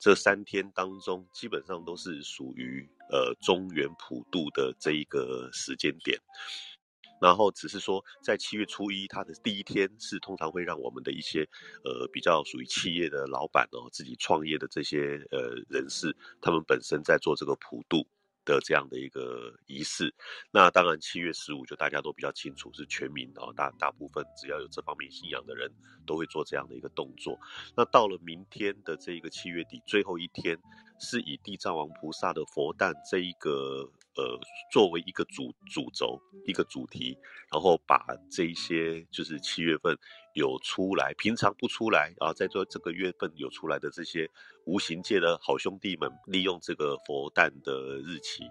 [0.00, 6.18] 这三天当中基本上都是属于呃中元普渡的这一个时间点。
[7.20, 11.48] 然后只是说，在七月初一，它的第一天是通常会让我们的一些，
[11.84, 18.06] 呃，比较属于企业的老板哦，自己创业的这些呃人士，他们本身在做这个普渡
[18.44, 20.14] 的这样的一个仪式。
[20.50, 25.70] 那当然，七月十五就大家都比较清楚，是全民哦，大大部分只要有这方面信仰的人
[26.06, 27.38] 都会做这样的一个动作。
[27.76, 30.56] 那到了明天的这一个七月底最后一天，
[31.00, 33.90] 是以地藏王菩萨的佛诞这一个。
[34.18, 34.36] 呃，
[34.72, 37.16] 作为一个主主轴，一个主题，
[37.52, 39.96] 然后把这一些就是七月份
[40.34, 44.28] 有出来，平常不出来啊，在做这个月份有出来的这些
[44.66, 48.42] 无形界的好兄弟们，利用这个佛诞的日期，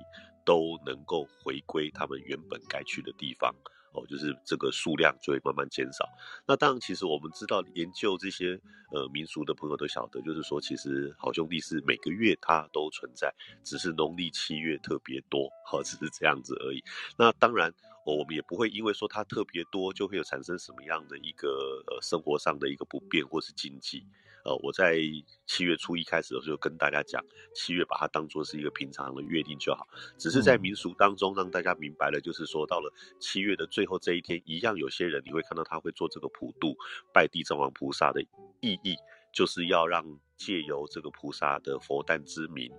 [0.46, 3.54] 都能够回归他们原本该去的地方。
[3.98, 6.08] 哦，就是这个数量就会慢慢减少。
[6.46, 8.60] 那当然，其实我们知道研究这些
[8.92, 13.34] 呃民俗的朋友都晓得，就是说，其实好兄弟是每个月它都存在，
[13.64, 16.84] 只是农历七月特别多，好，只是这样子而已。
[17.18, 17.74] 那当然。
[18.08, 24.02] 我们也不会因为说它特别多，就会有产生什么样的一个呃生活上的一个不便或是禁忌。
[24.48, 24.98] 呃，我在
[25.46, 27.22] 七月初一开始的时候跟大家讲，
[27.54, 29.86] 七月把它当做是一个平常的约定就好。
[30.18, 32.90] 只是在民俗当中让大家明白了，就是说到了
[33.20, 36.78] 七月的最后这一天，一样有些人你会看到他会做这个普渡
[37.14, 38.22] 拜地藏王菩萨的
[38.62, 38.96] 意义，
[39.34, 42.72] 就是要让借由这个菩萨的佛诞之名，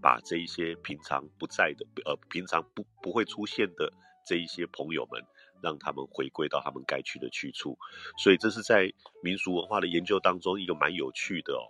[0.00, 3.92] 把这一些平常不在的呃平常不不会出现的。
[4.24, 5.20] 这一些朋友们，
[5.62, 7.78] 让他们回归到他们该去的去处，
[8.18, 8.92] 所以这是在
[9.22, 11.64] 民俗文化的研究当中一个蛮有趣的哦，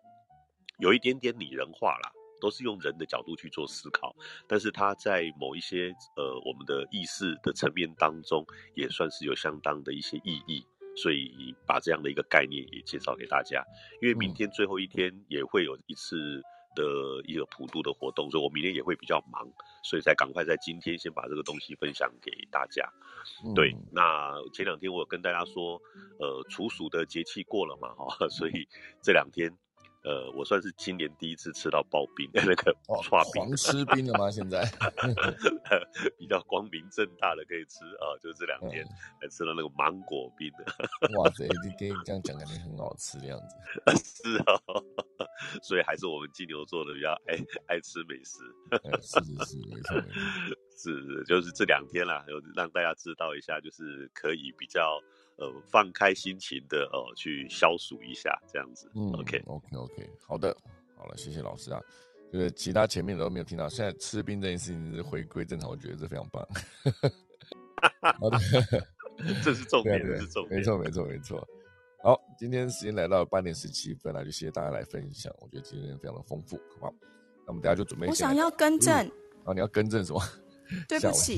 [0.78, 4.14] 有一点点拟人化啦，都是用人的角度去做思考，
[4.49, 10.64] 但是它在某一些呃我们的意识的层面当中，也算是有相当的一些意义，
[10.97, 13.62] 所以把这样的一个概念也介绍给大家，
[14.01, 16.43] 因为明天最后一天也会有一次。
[16.75, 16.83] 的
[17.27, 19.47] 一个普渡的活动，所以我明天也会比较忙，
[19.83, 22.89] 所以才赶快在今天先把这个东西分享给大家。
[23.55, 25.81] 对，那前两天我跟大家说，
[26.19, 28.69] 呃，处暑的节气过了嘛，哈，所以
[29.03, 29.57] 这两天。
[30.05, 34.31] 呃，我算是今年第一次吃到刨冰，那个 刨冰，狂吃冰了吗？
[34.31, 34.62] 现在
[36.19, 38.85] 比较光明正大的可以吃啊，就这两天
[39.20, 40.65] 还吃了那个芒果冰的。
[41.19, 43.55] 哇塞，你跟你这样讲，感觉很好吃的样子。
[44.03, 44.59] 是啊，
[45.62, 47.39] 所以还是我们金牛座的比较爱
[47.69, 48.41] 爱吃美食。
[49.01, 50.01] 是是是，没错，
[50.77, 55.01] 是是，就是这两天啦，有让大家知道一下，就是可以比较。
[55.43, 58.89] 呃，放开心情的哦，去消暑一下，这样子。
[58.94, 60.56] 嗯，OK，OK，OK，好的，
[60.97, 61.82] 好了，谢谢老师啊。
[62.32, 66.47] 就是其他前面的都没有听到，现在吃冰这件事情是回归正常，我觉得这非常棒。
[68.20, 68.39] 好的，
[69.43, 71.48] 这是重点，这是重点，没错，没错，没错。
[72.05, 76.94] 好，今天时间来到八点十七分了，就谢谢大家来分享，我觉得今天非常的丰富，好不好？
[77.44, 78.06] 那我们等下就准备。
[78.06, 78.94] 我想要更正。
[79.44, 80.23] 啊，你要更正什么？
[80.89, 81.36] 对不起。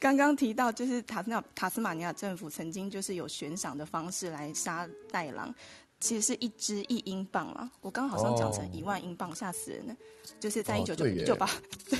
[0.00, 5.52] 刚刚提到，就是塔斯塔斯马尼亚政府曾经就是有悬赏的方式来杀袋狼，
[6.00, 7.70] 其实是一只一英镑啊。
[7.80, 9.96] 我刚好像讲成一万英镑，吓死人了。
[10.38, 11.50] 就是在一九九九八，
[11.90, 11.98] 对，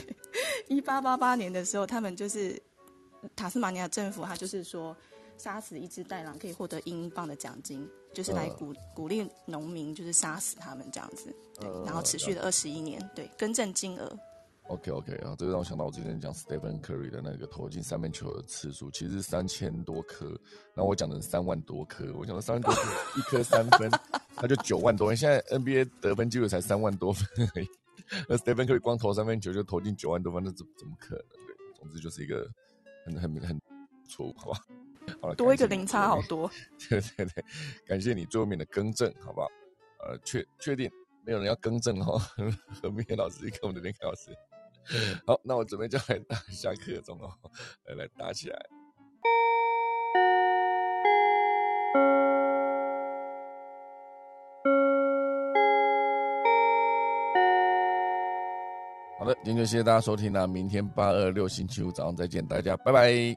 [0.69, 2.61] 一八八八年的时候，他们就是
[3.35, 4.97] 塔斯马尼亚政府，他就是说
[5.37, 11.35] 杀死一只袋狼可以获得英镑的奖金，就是来鼓鼓励农民，就是杀死他们这样子。
[11.59, 14.17] 对，然后持续了二十一年，对，更正金额。
[14.69, 20.27] OK OK 啊，这个让我想到我之前讲 Stephen Curry 的那个投进三分球的次数，其实是三千多颗，
[20.75, 22.81] 然后我讲的是三万多颗，我讲的三万多颗
[23.19, 23.91] 一颗三分，
[24.37, 25.15] 那就九万多。
[25.15, 27.69] 现在 NBA 得分记录才三万多分而已，
[28.29, 31.25] 那 Stephen Curry 光投三分球就投进九万多分，那怎怎么可能？
[31.47, 32.47] 对，总之就是一个
[33.07, 33.61] 很很很
[34.07, 34.61] 错误，好吧？
[35.23, 36.51] 好了，多一个零差好多。
[36.91, 37.45] 对对对，
[37.87, 39.49] 感谢你最后面的更正，好不好？
[40.07, 40.91] 呃，确确定
[41.25, 42.19] 没有人要更正哈？
[42.83, 44.31] 何明老师跟我们的林凯老师。
[45.27, 47.31] 好，那我准备就来打下课钟哦，
[47.87, 48.59] 来来打起来。
[59.19, 63.37] 好的，今天就谢谢大家收听啦，明天八二六星期五早上再见，大家拜拜。